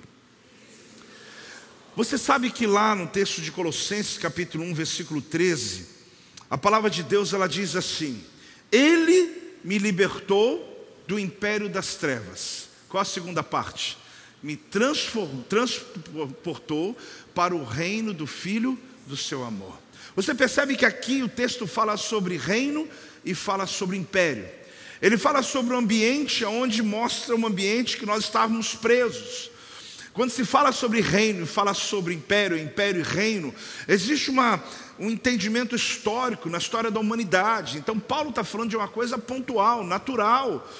[2.00, 5.84] Você sabe que lá no texto de Colossenses, capítulo 1, versículo 13,
[6.48, 8.24] a palavra de Deus ela diz assim:
[8.72, 10.66] Ele me libertou
[11.06, 12.70] do império das trevas.
[12.88, 13.98] Qual a segunda parte?
[14.42, 16.96] Me transportou
[17.34, 19.78] para o reino do Filho do seu amor.
[20.16, 22.88] Você percebe que aqui o texto fala sobre reino
[23.22, 24.48] e fala sobre império.
[25.02, 29.49] Ele fala sobre o ambiente onde mostra um ambiente que nós estávamos presos.
[30.20, 33.54] Quando se fala sobre reino, fala sobre império, império e reino,
[33.88, 34.62] existe uma,
[34.98, 37.78] um entendimento histórico na história da humanidade.
[37.78, 40.70] Então, Paulo está falando de uma coisa pontual, natural.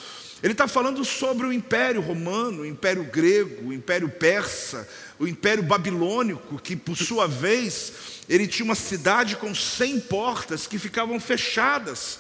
[0.43, 4.87] Ele está falando sobre o império romano, o império grego, o império persa,
[5.19, 7.95] o império babilônico, que por sua vez,
[8.29, 12.19] ele tinha uma cidade com cem portas que ficavam fechadas.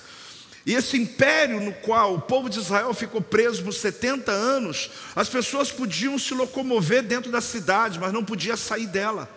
[0.66, 5.28] E esse império no qual o povo de Israel ficou preso por 70 anos, as
[5.28, 9.28] pessoas podiam se locomover dentro da cidade, mas não podia sair dela.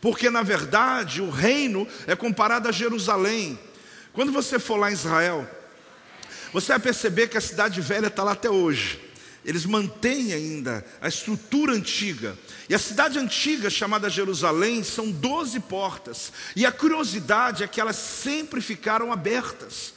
[0.00, 3.58] Porque na verdade o reino é comparado a Jerusalém.
[4.12, 5.48] Quando você for lá em Israel,
[6.52, 9.00] você vai perceber que a cidade velha está lá até hoje.
[9.44, 12.38] Eles mantêm ainda a estrutura antiga.
[12.68, 16.32] E a cidade antiga, chamada Jerusalém, são doze portas.
[16.54, 19.91] E a curiosidade é que elas sempre ficaram abertas.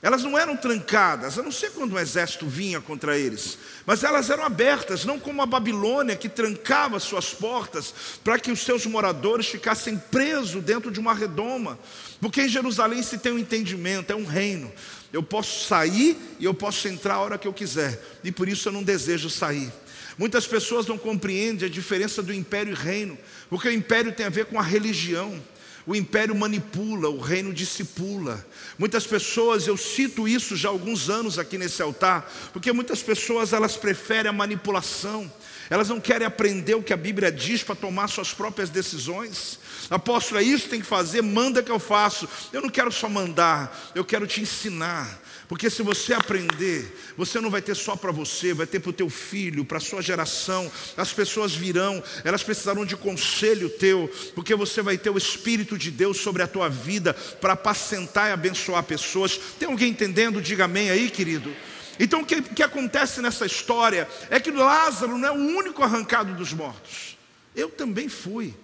[0.00, 4.30] Elas não eram trancadas, a não ser quando um exército vinha contra eles, mas elas
[4.30, 9.48] eram abertas, não como a Babilônia que trancava suas portas para que os seus moradores
[9.48, 11.76] ficassem presos dentro de uma redoma.
[12.20, 14.72] Porque em Jerusalém se tem um entendimento, é um reino.
[15.12, 18.68] Eu posso sair e eu posso entrar a hora que eu quiser, e por isso
[18.68, 19.72] eu não desejo sair.
[20.16, 23.18] Muitas pessoas não compreendem a diferença do império e reino,
[23.50, 25.40] porque o império tem a ver com a religião.
[25.88, 28.46] O império manipula, o reino discipula.
[28.78, 33.54] Muitas pessoas, eu cito isso já há alguns anos aqui nesse altar, porque muitas pessoas
[33.54, 35.32] elas preferem a manipulação.
[35.70, 39.58] Elas não querem aprender o que a Bíblia diz para tomar suas próprias decisões.
[39.88, 42.28] Apóstolo, é isso tem que fazer, manda que eu faço.
[42.52, 45.18] Eu não quero só mandar, eu quero te ensinar.
[45.48, 48.92] Porque se você aprender, você não vai ter só para você, vai ter para o
[48.92, 50.70] teu filho, para a sua geração.
[50.94, 55.90] As pessoas virão, elas precisarão de conselho teu, porque você vai ter o Espírito de
[55.90, 59.40] Deus sobre a tua vida para apacentar e abençoar pessoas.
[59.58, 60.42] Tem alguém entendendo?
[60.42, 61.50] Diga amém aí, querido.
[61.98, 66.34] Então o que, que acontece nessa história é que Lázaro não é o único arrancado
[66.34, 67.16] dos mortos.
[67.56, 68.54] Eu também fui.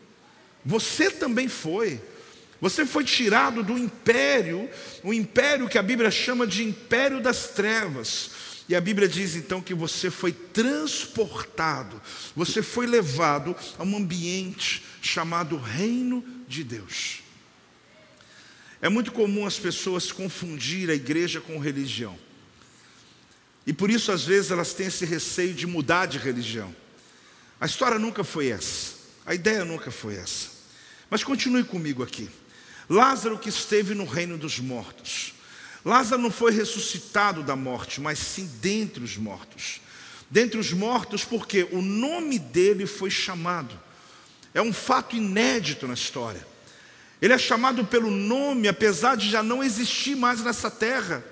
[0.63, 1.99] Você também foi.
[2.65, 4.71] Você foi tirado do império,
[5.03, 8.31] o império que a Bíblia chama de império das trevas.
[8.67, 12.01] E a Bíblia diz então que você foi transportado,
[12.35, 17.21] você foi levado a um ambiente chamado Reino de Deus.
[18.81, 22.19] É muito comum as pessoas confundir a igreja com religião.
[23.67, 26.75] E por isso, às vezes, elas têm esse receio de mudar de religião.
[27.61, 28.95] A história nunca foi essa,
[29.27, 30.49] a ideia nunca foi essa.
[31.11, 32.31] Mas continue comigo aqui.
[32.89, 35.35] Lázaro que esteve no reino dos mortos.
[35.85, 39.81] Lázaro não foi ressuscitado da morte, mas sim dentre os mortos.
[40.31, 43.79] Dentre os mortos, porque o nome dele foi chamado.
[44.53, 46.47] É um fato inédito na história.
[47.21, 51.25] Ele é chamado pelo nome, apesar de já não existir mais nessa terra.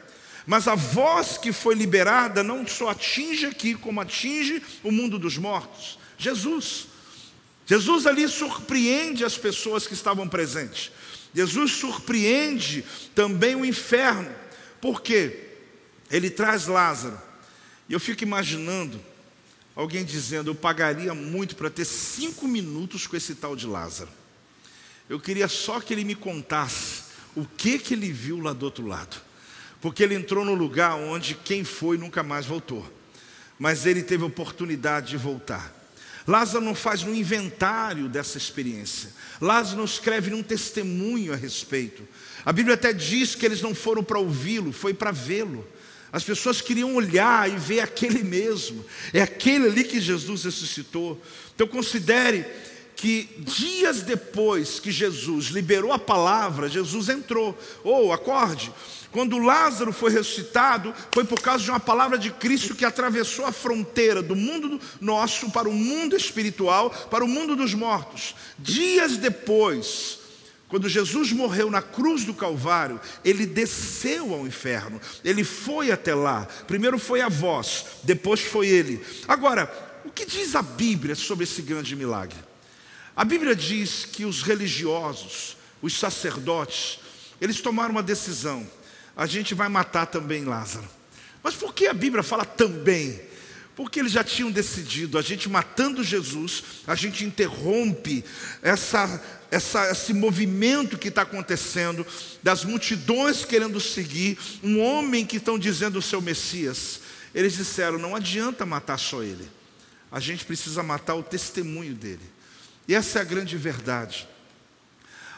[0.47, 5.39] Mas a voz que foi liberada não só atinge aqui, como atinge o mundo dos
[5.39, 5.99] mortos.
[6.19, 6.87] Jesus.
[7.67, 10.91] Jesus ali surpreende as pessoas que estavam presentes.
[11.35, 14.31] Jesus surpreende também o inferno.
[14.81, 15.49] Por quê?
[16.11, 17.19] Ele traz Lázaro.
[17.89, 19.01] E eu fico imaginando
[19.75, 24.11] alguém dizendo: Eu pagaria muito para ter cinco minutos com esse tal de Lázaro.
[25.09, 28.87] Eu queria só que ele me contasse o que, que ele viu lá do outro
[28.87, 29.21] lado.
[29.81, 32.91] Porque ele entrou no lugar onde quem foi nunca mais voltou.
[33.59, 35.82] Mas ele teve oportunidade de voltar.
[36.27, 39.11] Lázaro não faz um inventário dessa experiência.
[39.41, 42.07] Lázaro não escreve num testemunho a respeito.
[42.45, 45.67] A Bíblia até diz que eles não foram para ouvi-lo, foi para vê-lo.
[46.13, 48.85] As pessoas queriam olhar e ver aquele mesmo.
[49.13, 51.21] É aquele ali que Jesus ressuscitou.
[51.55, 52.45] Então considere
[52.95, 57.59] que dias depois que Jesus liberou a palavra, Jesus entrou.
[57.83, 58.73] Ou oh, acorde,
[59.13, 63.53] quando Lázaro foi ressuscitado, foi por causa de uma palavra de Cristo que atravessou a
[63.53, 68.35] fronteira do mundo nosso para o mundo espiritual, para o mundo dos mortos.
[68.59, 70.19] Dias depois,
[70.67, 76.49] quando Jesus morreu na cruz do Calvário, ele desceu ao inferno, ele foi até lá.
[76.67, 79.05] Primeiro foi a voz, depois foi ele.
[79.29, 79.71] Agora,
[80.07, 82.39] o que diz a Bíblia sobre esse grande milagre?
[83.15, 86.99] A Bíblia diz que os religiosos, os sacerdotes,
[87.39, 88.67] eles tomaram uma decisão:
[89.17, 90.89] a gente vai matar também Lázaro.
[91.43, 93.21] Mas por que a Bíblia fala também?
[93.75, 98.25] Porque eles já tinham decidido, a gente matando Jesus, a gente interrompe
[98.63, 99.21] essa
[99.53, 102.07] essa, esse movimento que está acontecendo,
[102.43, 107.01] das multidões querendo seguir um homem que estão dizendo o seu Messias.
[107.35, 109.47] Eles disseram: não adianta matar só ele,
[110.11, 112.33] a gente precisa matar o testemunho dele.
[112.89, 114.27] E essa é a grande verdade.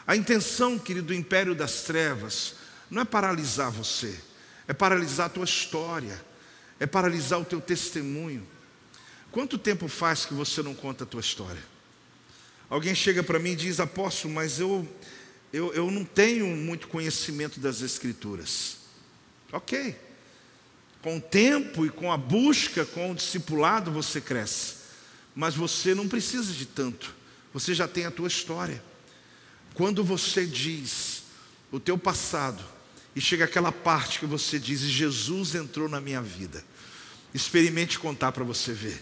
[0.07, 2.55] A intenção, querido, do império das trevas
[2.89, 4.19] não é paralisar você,
[4.67, 6.23] é paralisar a tua história,
[6.79, 8.45] é paralisar o teu testemunho.
[9.31, 11.61] Quanto tempo faz que você não conta a tua história?
[12.69, 14.87] Alguém chega para mim e diz: Apóstolo, mas eu,
[15.51, 18.77] eu, eu não tenho muito conhecimento das Escrituras.
[19.51, 19.95] Ok.
[21.01, 24.75] Com o tempo e com a busca, com o discipulado, você cresce.
[25.35, 27.13] Mas você não precisa de tanto.
[27.53, 28.83] Você já tem a tua história.
[29.73, 31.23] Quando você diz
[31.71, 32.74] o teu passado
[33.15, 36.63] e chega aquela parte que você diz: Jesus entrou na minha vida.
[37.33, 39.01] Experimente contar para você ver.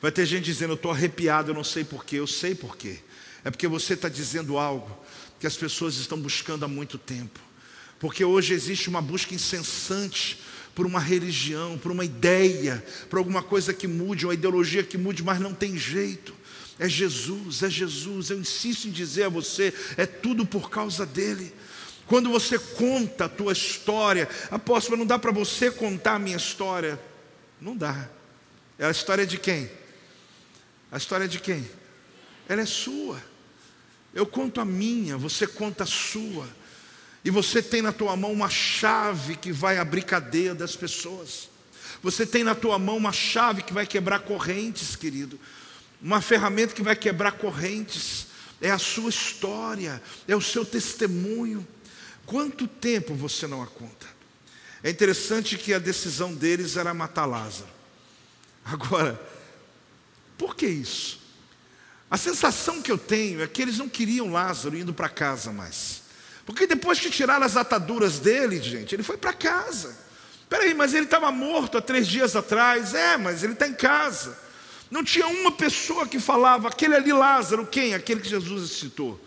[0.00, 2.98] Vai ter gente dizendo, eu estou arrepiado, eu não sei porquê, eu sei porquê.
[3.44, 4.96] É porque você está dizendo algo
[5.40, 7.40] que as pessoas estão buscando há muito tempo.
[7.98, 10.40] Porque hoje existe uma busca incessante
[10.74, 15.24] por uma religião, por uma ideia, por alguma coisa que mude, uma ideologia que mude,
[15.24, 16.32] mas não tem jeito.
[16.78, 18.30] É Jesus, é Jesus.
[18.30, 21.52] Eu insisto em dizer a você, é tudo por causa dele.
[22.08, 26.98] Quando você conta a tua história, apóstolo, não dá para você contar a minha história.
[27.60, 28.08] Não dá.
[28.78, 29.70] É a história de quem?
[30.90, 31.68] A história de quem?
[32.48, 33.22] Ela é sua.
[34.14, 36.48] Eu conto a minha, você conta a sua.
[37.22, 41.50] E você tem na tua mão uma chave que vai abrir cadeia das pessoas.
[42.02, 45.38] Você tem na tua mão uma chave que vai quebrar correntes, querido.
[46.00, 48.28] Uma ferramenta que vai quebrar correntes.
[48.60, 51.66] É a sua história, é o seu testemunho.
[52.28, 54.06] Quanto tempo você não a conta?
[54.82, 57.70] É interessante que a decisão deles era matar Lázaro.
[58.62, 59.18] Agora,
[60.36, 61.20] por que isso?
[62.10, 66.02] A sensação que eu tenho é que eles não queriam Lázaro indo para casa mais.
[66.44, 69.96] Porque depois que tiraram as ataduras dele, gente, ele foi para casa.
[70.50, 72.92] Peraí, mas ele estava morto há três dias atrás.
[72.92, 74.38] É, mas ele está em casa.
[74.90, 77.94] Não tinha uma pessoa que falava, aquele ali Lázaro, quem?
[77.94, 79.18] Aquele que Jesus ressuscitou.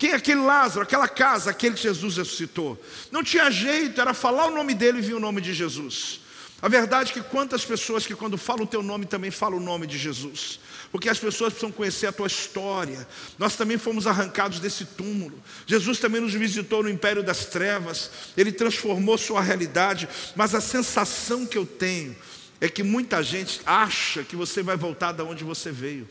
[0.00, 0.80] Quem é aquele Lázaro?
[0.80, 2.82] Aquela casa, aquele que Jesus ressuscitou.
[3.12, 6.22] Não tinha jeito, era falar o nome dele e vir o nome de Jesus.
[6.62, 9.62] A verdade é que quantas pessoas que quando falam o teu nome também falam o
[9.62, 10.58] nome de Jesus.
[10.90, 13.06] Porque as pessoas precisam conhecer a tua história.
[13.38, 15.38] Nós também fomos arrancados desse túmulo.
[15.66, 18.10] Jesus também nos visitou no império das trevas.
[18.38, 22.16] Ele transformou sua realidade, mas a sensação que eu tenho
[22.58, 26.08] é que muita gente acha que você vai voltar da onde você veio.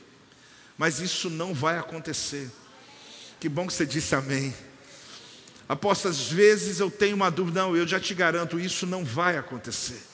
[0.77, 2.51] Mas isso não vai acontecer.
[3.39, 4.53] Que bom que você disse amém.
[5.67, 9.37] Aposto, às vezes eu tenho uma dúvida, não, eu já te garanto, isso não vai
[9.37, 10.09] acontecer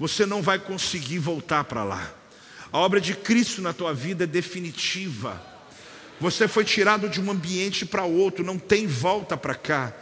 [0.00, 2.10] você não vai conseguir voltar para lá.
[2.72, 5.40] A obra de Cristo na tua vida é definitiva.
[6.18, 9.92] Você foi tirado de um ambiente para outro, não tem volta para cá.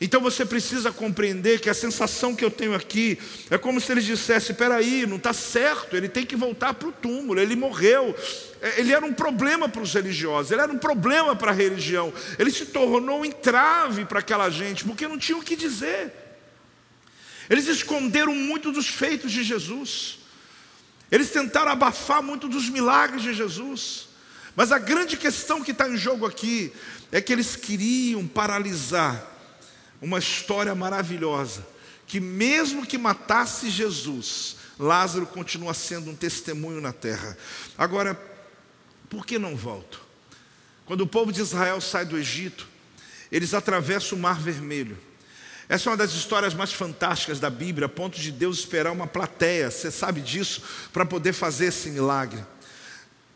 [0.00, 3.18] Então você precisa compreender que a sensação que eu tenho aqui
[3.50, 6.92] é como se eles dissessem: peraí, não está certo, ele tem que voltar para o
[6.92, 8.16] túmulo, ele morreu.
[8.62, 12.12] É, ele era um problema para os religiosos, ele era um problema para a religião,
[12.38, 16.12] ele se tornou um entrave para aquela gente, porque não tinha o que dizer.
[17.50, 20.18] Eles esconderam muito dos feitos de Jesus.
[21.10, 24.08] Eles tentaram abafar muito dos milagres de Jesus.
[24.54, 26.72] Mas a grande questão que está em jogo aqui
[27.10, 29.29] é que eles queriam paralisar
[30.00, 31.66] uma história maravilhosa.
[32.06, 37.36] Que mesmo que matasse Jesus, Lázaro continua sendo um testemunho na terra.
[37.76, 38.20] Agora,
[39.08, 40.00] por que não volto?
[40.86, 42.66] Quando o povo de Israel sai do Egito,
[43.30, 44.98] eles atravessam o Mar Vermelho.
[45.68, 49.06] Essa é uma das histórias mais fantásticas da Bíblia, a ponto de Deus esperar uma
[49.06, 50.62] plateia, você sabe disso,
[50.92, 52.44] para poder fazer esse milagre.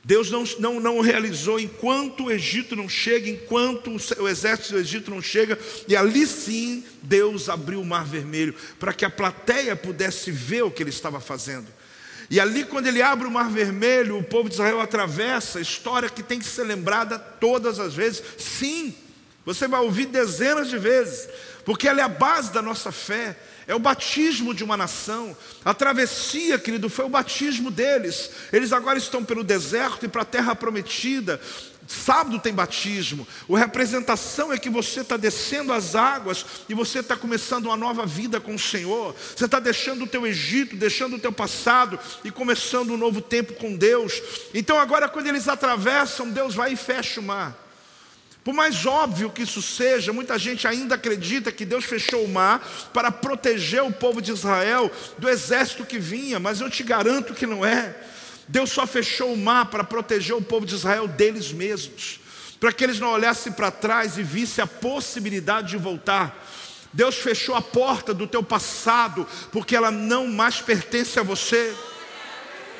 [0.04, 5.10] Deus não, não, não realizou enquanto o Egito não chega, enquanto o exército do Egito
[5.10, 10.30] não chega, e ali sim Deus abriu o mar vermelho, para que a plateia pudesse
[10.30, 11.66] ver o que ele estava fazendo.
[12.30, 16.22] E ali, quando ele abre o mar vermelho, o povo de Israel atravessa, história que
[16.22, 18.22] tem que ser lembrada todas as vezes.
[18.38, 18.94] Sim,
[19.44, 21.28] você vai ouvir dezenas de vezes,
[21.64, 23.36] porque ela é a base da nossa fé.
[23.66, 25.36] É o batismo de uma nação.
[25.64, 28.30] A travessia, querido, foi o batismo deles.
[28.52, 31.40] Eles agora estão pelo deserto e para a terra prometida.
[31.86, 33.26] Sábado tem batismo.
[33.50, 38.06] A representação é que você está descendo as águas e você está começando uma nova
[38.06, 39.14] vida com o Senhor.
[39.36, 43.54] Você está deixando o teu Egito, deixando o teu passado e começando um novo tempo
[43.54, 44.22] com Deus.
[44.54, 47.63] Então agora quando eles atravessam, Deus vai e fecha o mar.
[48.44, 52.62] Por mais óbvio que isso seja, muita gente ainda acredita que Deus fechou o mar
[52.92, 57.46] para proteger o povo de Israel do exército que vinha, mas eu te garanto que
[57.46, 57.96] não é.
[58.46, 62.20] Deus só fechou o mar para proteger o povo de Israel deles mesmos,
[62.60, 66.46] para que eles não olhassem para trás e vissem a possibilidade de voltar.
[66.92, 71.74] Deus fechou a porta do teu passado, porque ela não mais pertence a você.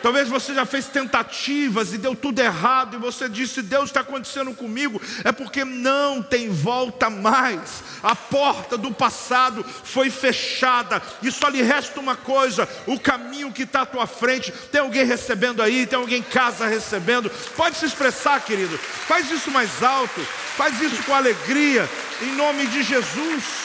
[0.04, 4.52] Talvez você já fez tentativas e deu tudo errado, e você disse: Deus está acontecendo
[4.52, 7.82] comigo, é porque não tem volta mais.
[8.02, 13.62] A porta do passado foi fechada, e só lhe resta uma coisa: o caminho que
[13.62, 14.52] está à tua frente.
[14.70, 17.30] Tem alguém recebendo aí, tem alguém em casa recebendo.
[17.56, 20.20] Pode se expressar, querido, faz isso mais alto,
[20.54, 21.88] faz isso com alegria,
[22.20, 23.63] em nome de Jesus.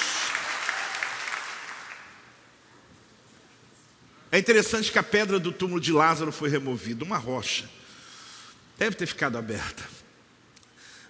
[4.32, 7.70] É interessante que a pedra do túmulo de Lázaro foi removida, uma rocha.
[8.78, 9.84] Deve ter ficado aberta.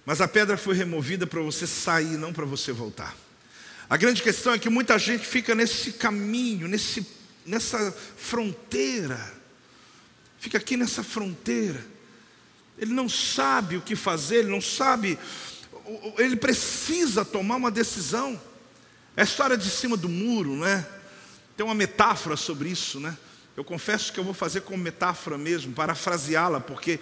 [0.05, 3.15] Mas a pedra foi removida para você sair, não para você voltar.
[3.89, 7.05] A grande questão é que muita gente fica nesse caminho, nesse,
[7.45, 9.19] nessa fronteira.
[10.39, 11.83] Fica aqui nessa fronteira.
[12.77, 15.19] Ele não sabe o que fazer, ele não sabe.
[16.17, 18.39] Ele precisa tomar uma decisão.
[19.17, 20.87] É a história de cima do muro, não é?
[21.59, 23.17] Tem uma metáfora sobre isso, né?
[23.57, 27.01] Eu confesso que eu vou fazer como metáfora mesmo, parafraseá-la, porque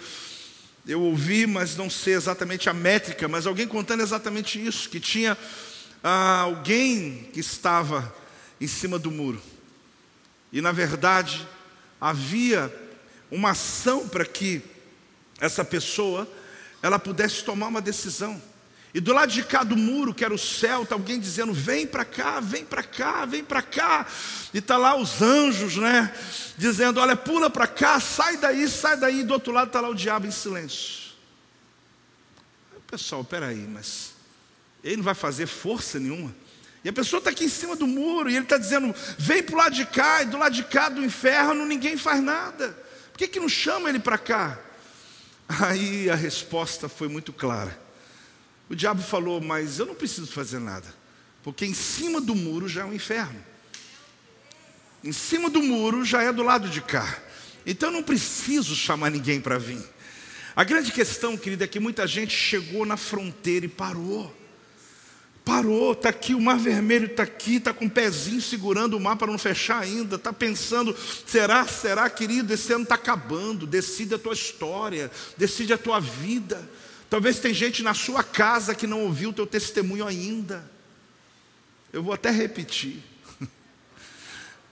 [0.84, 5.38] eu ouvi, mas não sei exatamente a métrica, mas alguém contando exatamente isso, que tinha
[6.02, 8.12] ah, alguém que estava
[8.60, 9.40] em cima do muro.
[10.52, 11.46] E na verdade,
[12.00, 12.68] havia
[13.30, 14.60] uma ação para que
[15.40, 16.28] essa pessoa
[16.82, 18.42] ela pudesse tomar uma decisão.
[18.98, 21.86] E do lado de cá do muro, que era o céu, está alguém dizendo: vem
[21.86, 24.04] para cá, vem para cá, vem para cá.
[24.52, 26.12] E está lá os anjos, né?
[26.56, 29.20] Dizendo: olha, pula para cá, sai daí, sai daí.
[29.20, 31.12] E do outro lado está lá o diabo em silêncio.
[32.88, 34.14] Pessoal, peraí, mas
[34.82, 36.34] ele não vai fazer força nenhuma.
[36.82, 39.54] E a pessoa está aqui em cima do muro e ele está dizendo: vem para
[39.54, 42.76] o lado de cá, e do lado de cá do inferno ninguém faz nada.
[43.12, 44.58] Por que, que não chama ele para cá?
[45.48, 47.86] Aí a resposta foi muito clara.
[48.68, 50.86] O diabo falou: Mas eu não preciso fazer nada,
[51.42, 53.44] porque em cima do muro já é um inferno.
[55.02, 57.18] Em cima do muro já é do lado de cá.
[57.64, 59.82] Então eu não preciso chamar ninguém para vir.
[60.56, 64.34] A grande questão, querida, é que muita gente chegou na fronteira e parou.
[65.44, 69.00] Parou, está aqui, o mar vermelho está aqui, está com o um pezinho segurando o
[69.00, 70.94] mar para não fechar ainda, está pensando,
[71.26, 76.68] será, será, querido, esse ano está acabando, decide a tua história, decide a tua vida.
[77.10, 80.70] Talvez tem gente na sua casa que não ouviu o teu testemunho ainda.
[81.92, 83.02] Eu vou até repetir.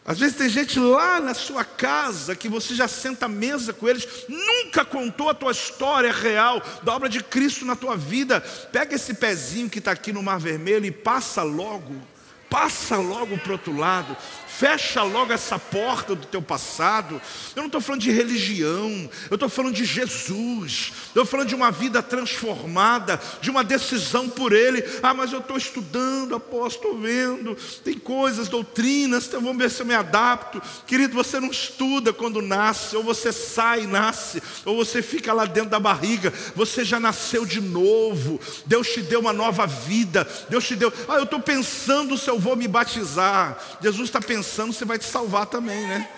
[0.05, 3.89] Às vezes tem gente lá na sua casa que você já senta à mesa com
[3.89, 8.41] eles, nunca contou a tua história real da obra de Cristo na tua vida.
[8.71, 11.97] Pega esse pezinho que está aqui no Mar Vermelho e passa logo,
[12.57, 14.17] passa logo para o outro lado.
[14.47, 17.21] Fecha logo essa porta do teu passado.
[17.55, 20.93] Eu não estou falando de religião, eu estou falando de Jesus.
[21.15, 24.83] Eu estou falando de uma vida transformada, de uma decisão por Ele.
[25.03, 27.55] Ah, mas eu estou estudando, após estou vendo,
[27.85, 30.63] tem coisas, doutrinas, então vamos ver se eu me adapto.
[30.87, 35.45] Querido, você não estuda quando nasce, ou você sai e nasce, ou você fica lá
[35.45, 36.33] dentro da barriga.
[36.55, 38.41] Você já nasceu de novo.
[38.65, 40.27] Deus te deu uma nova vida.
[40.49, 40.91] Deus te deu.
[41.07, 43.59] Ah, eu estou pensando se eu vou me batizar.
[43.83, 46.09] Jesus está pensando você vai te salvar também, né?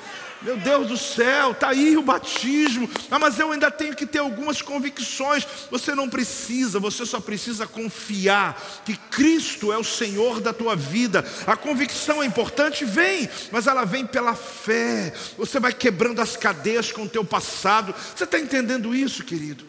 [0.43, 2.89] Meu Deus do céu, está aí o batismo.
[3.11, 5.45] Ah, mas eu ainda tenho que ter algumas convicções.
[5.69, 11.25] Você não precisa, você só precisa confiar que Cristo é o Senhor da tua vida.
[11.45, 15.13] A convicção é importante, vem, mas ela vem pela fé.
[15.37, 17.93] Você vai quebrando as cadeias com o teu passado.
[18.15, 19.65] Você está entendendo isso, querido?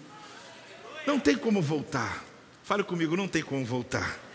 [1.08, 2.24] Não tem como voltar.
[2.64, 4.29] Fale comigo, não tem como voltar.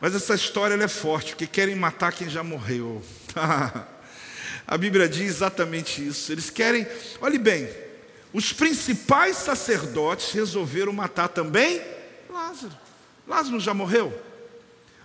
[0.00, 3.02] Mas essa história é forte, porque querem matar quem já morreu.
[4.66, 6.32] A Bíblia diz exatamente isso.
[6.32, 6.86] Eles querem,
[7.20, 7.68] olhe bem,
[8.32, 11.80] os principais sacerdotes resolveram matar também
[12.36, 12.76] Lázaro.
[13.26, 14.22] Lázaro já morreu?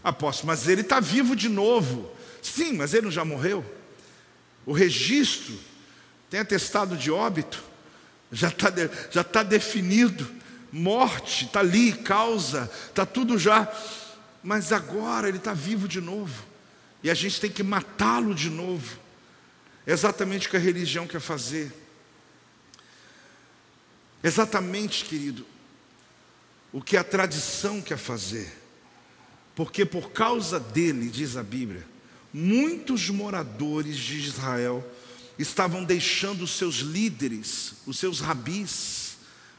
[0.04, 2.12] Apóstolo, mas ele está vivo de novo.
[2.42, 3.64] Sim, mas ele não já morreu?
[4.66, 5.58] O registro
[6.30, 7.64] tem atestado de óbito,
[8.32, 8.72] já está
[9.10, 10.30] já tá definido,
[10.72, 13.72] morte, está ali, causa, está tudo já.
[14.44, 16.46] Mas agora ele está vivo de novo.
[17.04, 18.98] E a gente tem que matá-lo de novo.
[19.86, 21.72] É exatamente o que a religião quer fazer.
[24.24, 25.46] Exatamente, querido,
[26.72, 28.52] o que a tradição quer fazer.
[29.56, 31.86] Porque por causa dele, diz a Bíblia,
[32.34, 34.88] muitos moradores de Israel
[35.38, 39.18] estavam deixando os seus líderes, os seus rabis,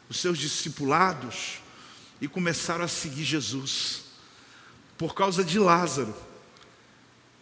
[0.09, 1.59] os seus discipulados
[2.21, 4.02] e começaram a seguir Jesus.
[4.97, 6.15] Por causa de Lázaro.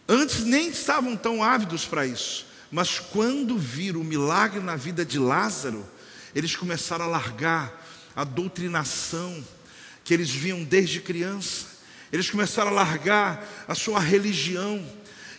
[0.07, 5.17] Antes nem estavam tão ávidos para isso, mas quando viram o milagre na vida de
[5.17, 5.85] Lázaro,
[6.33, 7.81] eles começaram a largar
[8.15, 9.43] a doutrinação
[10.03, 11.67] que eles viam desde criança.
[12.11, 14.85] Eles começaram a largar a sua religião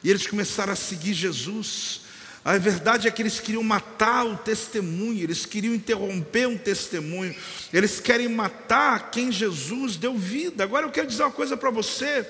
[0.02, 2.02] e eles começaram a seguir Jesus.
[2.44, 7.34] A verdade é que eles queriam matar o testemunho, eles queriam interromper um testemunho,
[7.72, 10.64] eles querem matar quem Jesus deu vida.
[10.64, 12.28] Agora eu quero dizer uma coisa para você: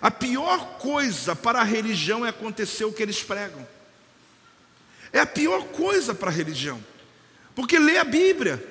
[0.00, 3.66] a pior coisa para a religião é acontecer o que eles pregam,
[5.12, 6.82] é a pior coisa para a religião,
[7.52, 8.64] porque lê a Bíblia,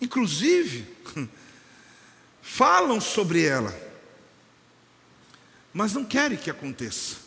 [0.00, 0.86] inclusive,
[2.40, 3.78] falam sobre ela,
[5.74, 7.25] mas não querem que aconteça.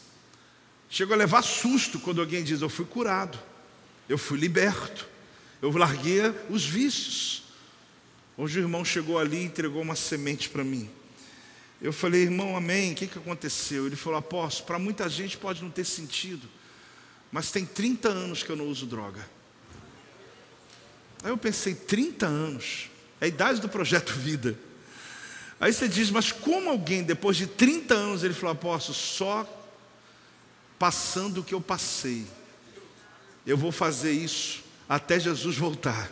[0.89, 3.37] Chego a levar susto quando alguém diz: Eu fui curado,
[4.07, 5.07] eu fui liberto,
[5.61, 7.43] eu larguei os vícios.
[8.35, 10.89] Hoje o irmão chegou ali e entregou uma semente para mim.
[11.81, 13.85] Eu falei, irmão, amém, o que, que aconteceu?
[13.85, 16.47] Ele falou, apóstolo, para muita gente pode não ter sentido,
[17.31, 19.25] mas tem 30 anos que eu não uso droga.
[21.23, 24.57] Aí eu pensei, 30 anos, é a idade do projeto Vida.
[25.59, 29.58] Aí você diz, mas como alguém, depois de 30 anos, ele falou, apóstolo, só
[30.79, 32.25] passando o que eu passei,
[33.45, 36.09] eu vou fazer isso até Jesus voltar,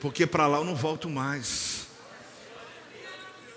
[0.00, 1.82] porque para lá eu não volto mais.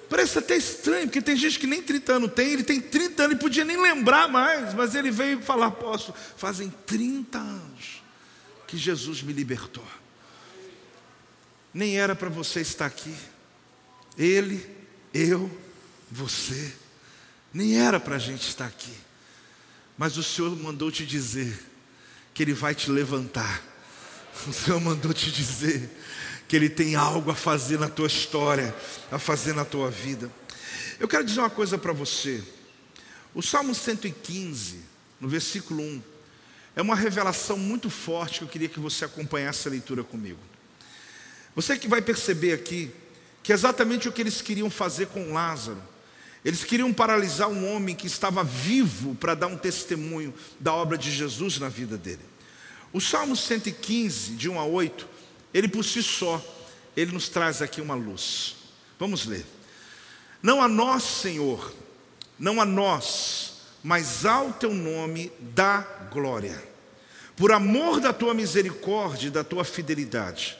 [0.09, 3.37] Parece até estranho, porque tem gente que nem 30 anos tem, ele tem 30 anos
[3.37, 8.03] e podia nem lembrar mais, mas ele veio falar, apóstolo, fazem 30 anos
[8.67, 9.85] que Jesus me libertou.
[11.73, 13.13] Nem era para você estar aqui.
[14.17, 14.65] Ele,
[15.13, 15.51] eu,
[16.09, 16.73] você.
[17.53, 18.93] Nem era para a gente estar aqui.
[19.97, 21.57] Mas o Senhor mandou te dizer
[22.33, 23.61] que Ele vai te levantar.
[24.47, 25.89] O Senhor mandou te dizer
[26.47, 28.75] que Ele tem algo a fazer na tua história,
[29.11, 30.29] a fazer na tua vida.
[30.99, 32.43] Eu quero dizer uma coisa para você.
[33.33, 34.79] O Salmo 115,
[35.19, 36.03] no versículo 1,
[36.75, 40.39] é uma revelação muito forte que eu queria que você acompanhasse a leitura comigo.
[41.55, 42.91] Você que vai perceber aqui
[43.41, 45.81] que é exatamente o que eles queriam fazer com Lázaro
[46.45, 51.11] eles queriam paralisar um homem que estava vivo para dar um testemunho da obra de
[51.11, 52.21] Jesus na vida dele.
[52.93, 55.07] O Salmo 115, de 1 a 8,
[55.51, 56.39] ele por si só,
[56.95, 58.57] ele nos traz aqui uma luz.
[58.99, 59.43] Vamos ler.
[60.39, 61.73] Não a nós, Senhor,
[62.37, 65.81] não a nós, mas ao teu nome dá
[66.13, 66.63] glória.
[67.35, 70.55] Por amor da tua misericórdia e da tua fidelidade.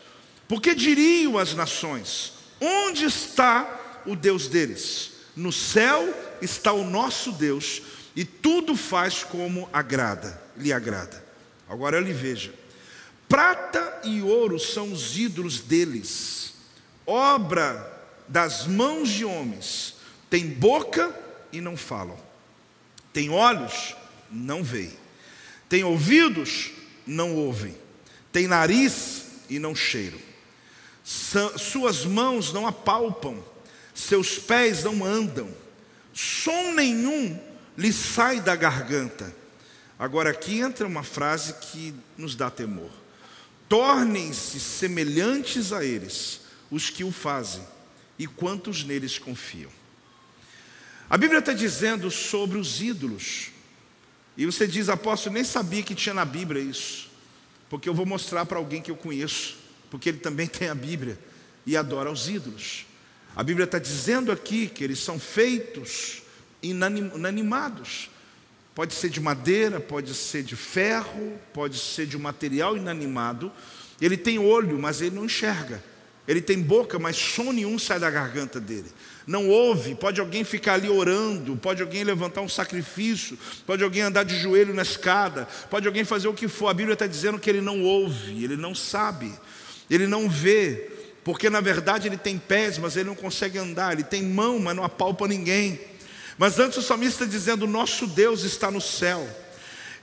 [0.48, 5.15] Porque diriam as nações: onde está o Deus deles?
[5.36, 7.82] No céu está o nosso Deus
[8.16, 11.24] e tudo faz como agrada, lhe agrada.
[11.68, 12.54] Agora ele veja.
[13.28, 16.54] Prata e ouro são os ídolos deles,
[17.06, 17.92] obra
[18.28, 19.96] das mãos de homens.
[20.30, 21.14] Tem boca
[21.52, 22.18] e não falam.
[23.12, 23.96] Tem olhos,
[24.32, 24.94] não veem.
[25.68, 26.72] Tem ouvidos,
[27.06, 27.76] não ouvem.
[28.32, 30.20] Tem nariz e não cheiram.
[31.04, 33.44] Suas mãos não apalpam
[33.96, 35.50] seus pés não andam,
[36.14, 37.40] som nenhum
[37.78, 39.34] lhe sai da garganta.
[39.98, 42.92] Agora aqui entra uma frase que nos dá temor.
[43.70, 47.66] Tornem-se semelhantes a eles os que o fazem
[48.20, 49.72] e quantos neles confiam.
[51.10, 53.52] A Bíblia está dizendo sobre os ídolos.
[54.36, 57.10] E você diz, apóstolo, nem sabia que tinha na Bíblia isso.
[57.70, 59.58] Porque eu vou mostrar para alguém que eu conheço,
[59.90, 61.18] porque ele também tem a Bíblia
[61.66, 62.86] e adora os ídolos.
[63.36, 66.22] A Bíblia está dizendo aqui que eles são feitos
[66.62, 68.10] inanimados.
[68.74, 73.52] Pode ser de madeira, pode ser de ferro, pode ser de um material inanimado.
[74.02, 75.84] Ele tem olho, mas ele não enxerga.
[76.28, 78.92] Ele tem boca, mas som nenhum sai da garganta dele.
[79.28, 84.24] Não ouve, pode alguém ficar ali orando, pode alguém levantar um sacrifício, pode alguém andar
[84.24, 86.68] de joelho na escada, pode alguém fazer o que for.
[86.68, 89.32] A Bíblia está dizendo que ele não ouve, ele não sabe.
[89.90, 90.92] Ele não vê,
[91.26, 93.94] porque na verdade ele tem pés, mas ele não consegue andar.
[93.94, 95.82] Ele tem mão, mas não apalpa ninguém.
[96.38, 99.28] Mas antes o salmista dizendo: Nosso Deus está no céu.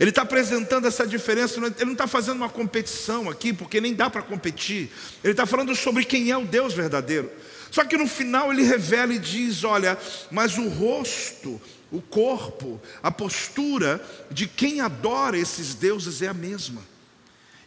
[0.00, 4.10] Ele está apresentando essa diferença, ele não está fazendo uma competição aqui, porque nem dá
[4.10, 4.90] para competir.
[5.22, 7.30] Ele está falando sobre quem é o Deus verdadeiro.
[7.70, 9.96] Só que no final ele revela e diz: Olha,
[10.28, 11.60] mas o rosto,
[11.92, 16.82] o corpo, a postura de quem adora esses deuses é a mesma.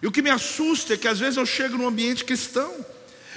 [0.01, 2.85] E o que me assusta é que às vezes eu chego num ambiente cristão,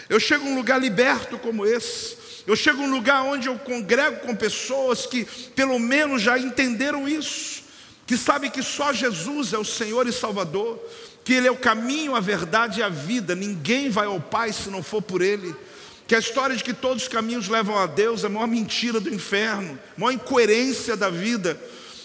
[0.09, 4.35] eu chego num lugar liberto como esse, eu chego num lugar onde eu congrego com
[4.35, 7.63] pessoas que pelo menos já entenderam isso,
[8.07, 10.83] que sabem que só Jesus é o Senhor e Salvador,
[11.23, 14.71] que Ele é o caminho, a verdade e a vida, ninguém vai ao Pai se
[14.71, 15.55] não for por Ele.
[16.07, 18.99] Que a história de que todos os caminhos levam a Deus é a maior mentira
[18.99, 21.61] do inferno, a maior incoerência da vida.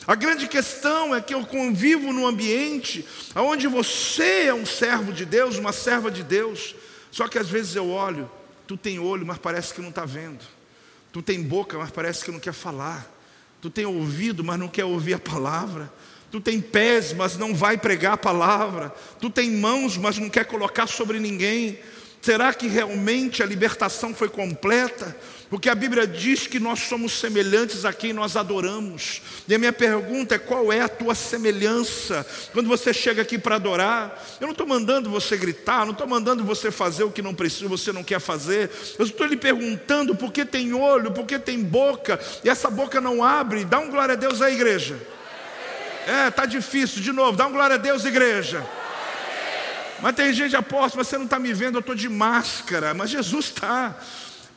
[0.05, 5.23] A grande questão é que eu convivo num ambiente onde você é um servo de
[5.23, 6.75] Deus, uma serva de Deus,
[7.13, 8.29] só que às vezes eu olho
[8.67, 10.43] Tu tem olho, mas parece que não está vendo.
[11.11, 13.07] Tu tem boca, mas parece que não quer falar.
[13.61, 15.91] Tu tem ouvido, mas não quer ouvir a palavra.
[16.31, 18.93] Tu tem pés, mas não vai pregar a palavra.
[19.19, 21.77] Tu tem mãos, mas não quer colocar sobre ninguém.
[22.23, 25.13] Será que realmente a libertação foi completa?
[25.49, 29.21] Porque a Bíblia diz que nós somos semelhantes a quem nós adoramos.
[29.45, 32.25] E a minha pergunta é: qual é a tua semelhança?
[32.53, 36.45] Quando você chega aqui para adorar, eu não estou mandando você gritar, não estou mandando
[36.45, 38.71] você fazer o que não precisa, você não quer fazer.
[38.97, 43.01] Eu estou lhe perguntando por que tem olho, por que tem boca, e essa boca
[43.01, 43.65] não abre.
[43.65, 44.97] Dá um glória a Deus aí, igreja.
[46.07, 47.01] É, tá difícil.
[47.01, 48.65] De novo, dá um glória a Deus, igreja.
[50.03, 53.45] Mas tem gente apóstolo, você não está me vendo, eu estou de máscara, mas Jesus
[53.45, 53.97] está.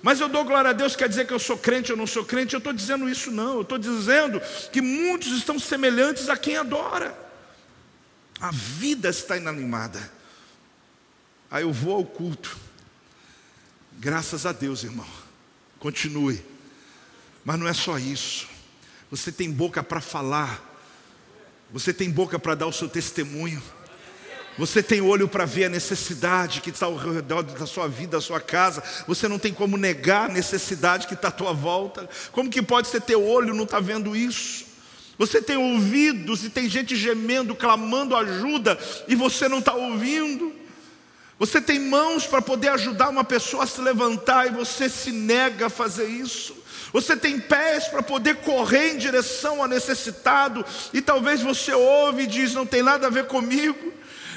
[0.02, 2.24] Mas eu dou glória a Deus, quer dizer que eu sou crente ou não sou
[2.24, 2.54] crente?
[2.54, 4.42] Eu estou dizendo isso não, eu estou dizendo
[4.72, 7.16] que muitos estão semelhantes a quem adora.
[8.40, 10.10] A vida está inanimada.
[11.48, 12.58] Aí eu vou ao culto.
[14.00, 15.06] Graças a Deus, irmão.
[15.78, 16.44] Continue.
[17.44, 18.48] Mas não é só isso.
[19.12, 20.60] Você tem boca para falar.
[21.70, 23.62] Você tem boca para dar o seu testemunho.
[24.58, 28.20] Você tem olho para ver a necessidade que está ao redor da sua vida, da
[28.20, 28.82] sua casa.
[29.06, 32.08] Você não tem como negar a necessidade que está à tua volta.
[32.32, 34.64] Como que pode ser ter olho e não está vendo isso?
[35.18, 40.52] Você tem ouvidos e tem gente gemendo, clamando ajuda e você não está ouvindo.
[41.38, 45.66] Você tem mãos para poder ajudar uma pessoa a se levantar e você se nega
[45.66, 46.56] a fazer isso.
[46.94, 52.26] Você tem pés para poder correr em direção ao necessitado e talvez você ouve e
[52.26, 53.92] diz: não tem nada a ver comigo.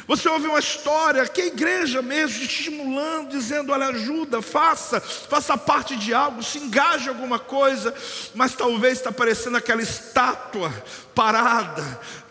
[0.09, 5.95] Você ouve uma história que a igreja mesmo estimulando, dizendo: olha, ajuda, faça, faça parte
[5.95, 7.93] de algo, se engaje em alguma coisa,
[8.33, 10.73] mas talvez está parecendo aquela estátua
[11.13, 11.83] parada,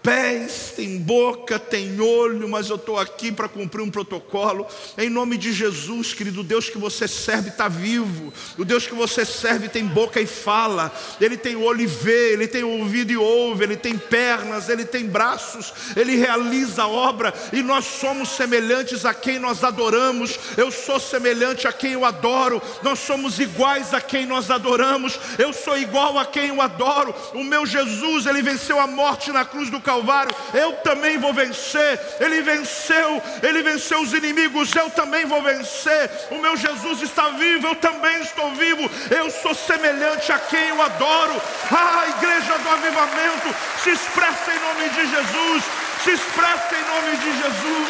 [0.09, 4.67] pés, tem boca, tem olho, mas eu estou aqui para cumprir um protocolo.
[4.97, 8.33] Em nome de Jesus, querido, o Deus que você serve está vivo.
[8.57, 10.91] O Deus que você serve tem boca e fala.
[11.21, 15.05] Ele tem olho e vê, ele tem ouvido e ouve, ele tem pernas, ele tem
[15.05, 17.35] braços, ele realiza a obra.
[17.53, 20.41] E nós somos semelhantes a quem nós adoramos.
[20.57, 22.63] Eu sou semelhante a quem eu adoro.
[22.83, 25.21] Nós somos iguais a quem nós adoramos.
[25.39, 27.15] Eu sou igual a quem eu adoro.
[27.35, 31.35] O meu Jesus, ele venceu a morte na cruz do Calvário Calvário, eu também vou
[31.35, 32.01] vencer.
[32.21, 36.11] Ele venceu, ele venceu os inimigos, eu também vou vencer.
[36.31, 38.89] O meu Jesus está vivo, eu também estou vivo.
[39.11, 41.43] Eu sou semelhante a quem eu adoro.
[41.71, 45.65] Ah, igreja do avivamento, se expressa em nome de Jesus.
[46.05, 47.89] Se expressa em nome de Jesus.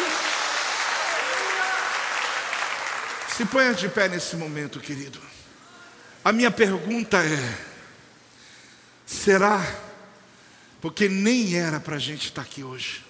[3.37, 5.21] Se ponha de pé nesse momento, querido.
[6.25, 7.57] A minha pergunta é:
[9.05, 9.61] será
[10.81, 13.03] porque nem era para a gente estar aqui hoje.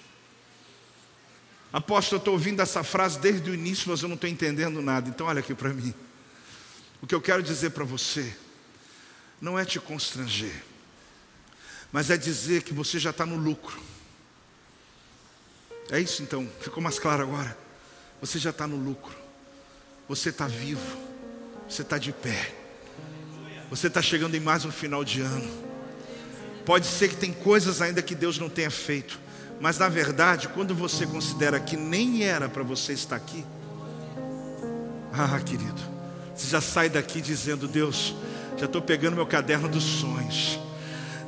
[1.72, 5.08] Apóstolo, eu estou ouvindo essa frase desde o início, mas eu não estou entendendo nada.
[5.08, 5.94] Então, olha aqui para mim.
[7.02, 8.36] O que eu quero dizer para você
[9.40, 10.64] não é te constranger,
[11.92, 13.80] mas é dizer que você já está no lucro.
[15.92, 17.58] É isso então, ficou mais claro agora?
[18.20, 19.16] Você já está no lucro,
[20.08, 20.98] você está vivo,
[21.68, 22.54] você está de pé,
[23.70, 25.59] você está chegando em mais um final de ano.
[26.66, 29.20] Pode ser que tem coisas ainda que Deus não tenha feito,
[29.60, 33.44] mas na verdade, quando você considera que nem era para você estar aqui,
[35.12, 35.82] ah, querido,
[36.36, 38.16] você já sai daqui dizendo: Deus,
[38.58, 40.60] já estou pegando meu caderno dos sonhos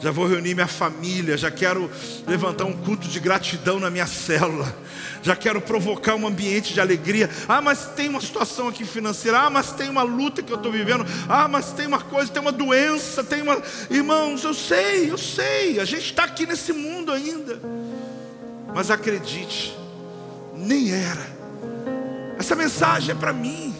[0.02, 1.89] já vou reunir minha família, já quero
[2.28, 4.76] levantar um culto de gratidão na minha célula,
[5.22, 7.30] já quero provocar um ambiente de alegria.
[7.47, 10.72] Ah, mas tem uma situação aqui financeira, ah, mas tem uma luta que eu estou
[10.72, 13.62] vivendo, ah, mas tem uma coisa, tem uma doença, tem uma.
[13.89, 17.60] Irmãos, eu sei, eu sei, a gente está aqui nesse mundo ainda,
[18.74, 19.78] mas acredite,
[20.56, 21.41] nem era.
[22.39, 23.70] Essa mensagem é para mim.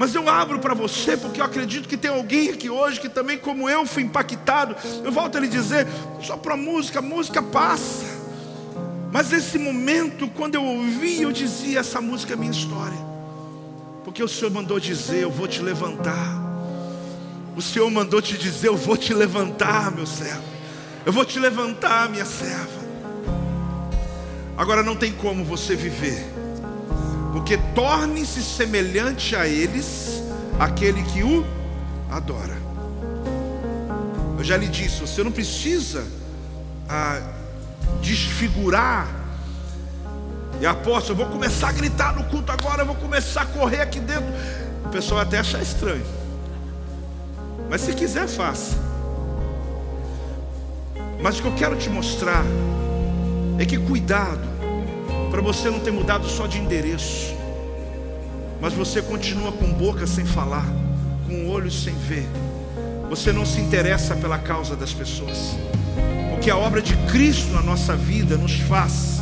[0.00, 3.36] Mas eu abro para você porque eu acredito que tem alguém aqui hoje que também,
[3.36, 4.74] como eu, foi impactado.
[5.04, 5.86] Eu volto a lhe dizer:
[6.22, 8.06] só para música, música passa.
[9.12, 12.96] Mas nesse momento, quando eu ouvi, eu dizia: essa música é minha história.
[14.02, 16.40] Porque o Senhor mandou dizer: eu vou te levantar.
[17.54, 20.44] O Senhor mandou te dizer: eu vou te levantar, meu servo.
[21.04, 22.80] Eu vou te levantar, minha serva.
[24.56, 26.39] Agora não tem como você viver
[27.32, 30.22] porque torne-se semelhante a eles
[30.58, 31.44] aquele que o
[32.10, 32.56] adora.
[34.36, 36.04] Eu já lhe disse, você não precisa
[36.88, 37.20] ah,
[38.02, 39.06] desfigurar.
[40.60, 43.80] E aposto, eu vou começar a gritar no culto agora, eu vou começar a correr
[43.80, 44.26] aqui dentro.
[44.84, 46.04] O pessoal até achar estranho.
[47.70, 48.76] Mas se quiser, faça.
[51.22, 52.44] Mas o que eu quero te mostrar
[53.58, 54.59] é que cuidado
[55.30, 57.34] para você não ter mudado só de endereço,
[58.60, 60.66] mas você continua com boca sem falar,
[61.26, 62.26] com olhos sem ver.
[63.08, 65.56] Você não se interessa pela causa das pessoas.
[66.30, 69.20] Porque a obra de Cristo na nossa vida nos faz,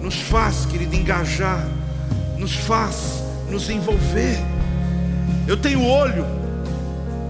[0.00, 1.66] nos faz, querido, engajar,
[2.38, 4.38] nos faz nos envolver.
[5.46, 6.26] Eu tenho olho,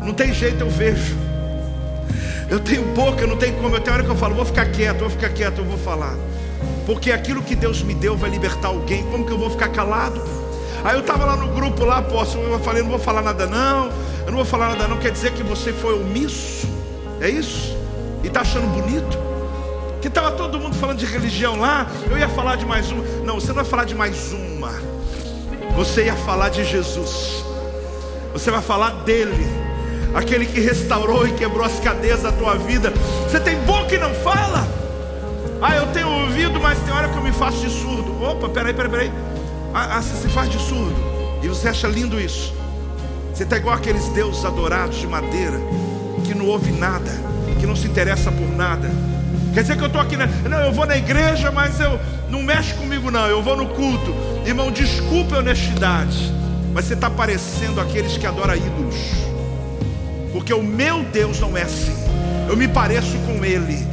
[0.02, 1.16] não tem jeito, eu vejo.
[2.48, 3.74] Eu tenho boca, não tem como.
[3.74, 6.14] Eu tenho hora que eu falo, vou ficar quieto, vou ficar quieto, eu vou falar.
[6.86, 9.04] Porque aquilo que Deus me deu vai libertar alguém.
[9.10, 10.22] Como que eu vou ficar calado?
[10.84, 13.90] Aí eu estava lá no grupo lá, apóstolo, eu falei, não vou falar nada não,
[14.24, 16.68] eu não vou falar nada não, quer dizer que você foi omisso?
[17.20, 17.76] É isso?
[18.22, 19.18] E está achando bonito?
[20.00, 23.02] Que estava todo mundo falando de religião lá, eu ia falar de mais uma.
[23.24, 24.70] Não, você não vai falar de mais uma.
[25.74, 27.44] Você ia falar de Jesus.
[28.32, 29.44] Você vai falar dele.
[30.14, 32.92] Aquele que restaurou e quebrou as cadeias da tua vida.
[33.28, 34.85] Você tem boca e não fala?
[35.68, 38.22] Ah, eu tenho ouvido, mas tem hora que eu me faço de surdo.
[38.22, 39.12] Opa, peraí, peraí, peraí.
[39.74, 40.94] Ah, ah, você se faz de surdo.
[41.42, 42.54] E você acha lindo isso.
[43.34, 45.58] Você está igual aqueles deuses adorados de madeira,
[46.24, 47.10] que não ouve nada,
[47.58, 48.88] que não se interessa por nada.
[49.52, 50.26] Quer dizer que eu estou aqui, na...
[50.26, 51.98] não, eu vou na igreja, mas eu
[52.30, 54.14] não mexe comigo não, eu vou no culto.
[54.46, 56.32] Irmão, desculpe a honestidade,
[56.72, 58.94] mas você está parecendo aqueles que adoram ídolos.
[60.32, 61.96] Porque o meu Deus não é assim.
[62.48, 63.85] Eu me pareço com Ele.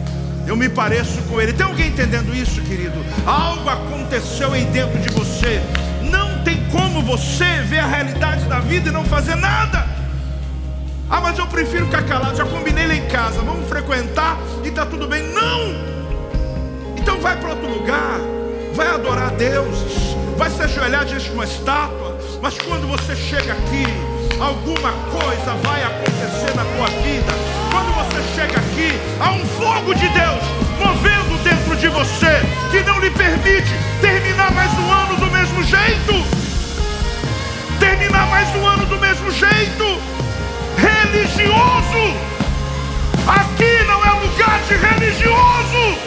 [0.46, 1.54] Eu me pareço com Ele.
[1.54, 3.04] Tem alguém entendendo isso, querido?
[3.26, 5.62] Algo aconteceu aí dentro de você.
[6.02, 9.88] Não tem como você ver a realidade da vida e não fazer nada.
[11.10, 12.36] Ah, mas eu prefiro ficar calado.
[12.36, 13.42] Já combinei lá em casa.
[13.42, 15.24] Vamos frequentar e tá tudo bem.
[15.32, 15.94] Não!
[16.98, 18.20] Então vai para outro lugar.
[18.74, 20.16] Vai adorar a deuses.
[20.38, 22.18] Vai se ajoelhar diante de uma estátua.
[22.42, 23.86] Mas quando você chega aqui,
[24.44, 27.34] alguma coisa vai acontecer na tua vida
[27.72, 30.44] quando você chega aqui, há um fogo de Deus
[30.78, 36.14] movendo dentro de você, que não lhe permite terminar mais um ano do mesmo jeito.
[37.80, 40.02] Terminar mais um ano do mesmo jeito.
[40.78, 42.18] Religioso.
[43.26, 45.98] Aqui não é lugar de religioso.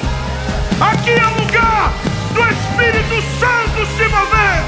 [0.79, 1.93] Aqui é lugar
[2.35, 4.63] do Espírito Santo se mover.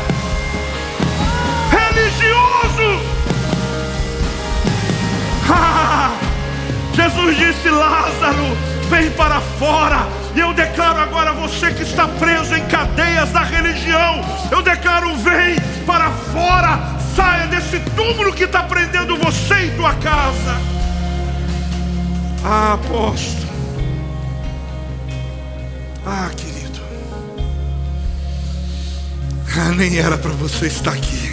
[1.70, 3.17] Religioso.
[6.94, 8.56] Jesus disse: Lázaro,
[8.88, 10.06] vem para fora.
[10.34, 14.20] E eu declaro agora você que está preso em cadeias da religião,
[14.50, 16.78] eu declaro: vem para fora,
[17.16, 20.56] saia desse túmulo que está prendendo você e tua casa.
[22.44, 23.48] Ah, apóstolo.
[26.06, 26.80] Ah, querido.
[29.56, 31.27] Ah, nem era para você estar aqui.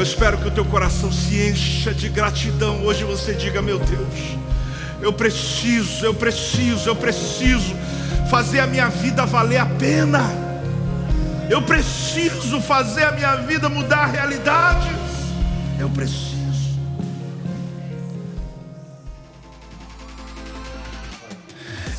[0.00, 2.82] Eu espero que o teu coração se encha de gratidão.
[2.86, 4.38] Hoje você diga: Meu Deus,
[5.02, 7.76] eu preciso, eu preciso, eu preciso
[8.30, 10.22] fazer a minha vida valer a pena.
[11.50, 14.88] Eu preciso fazer a minha vida mudar realidades.
[15.78, 16.39] Eu preciso.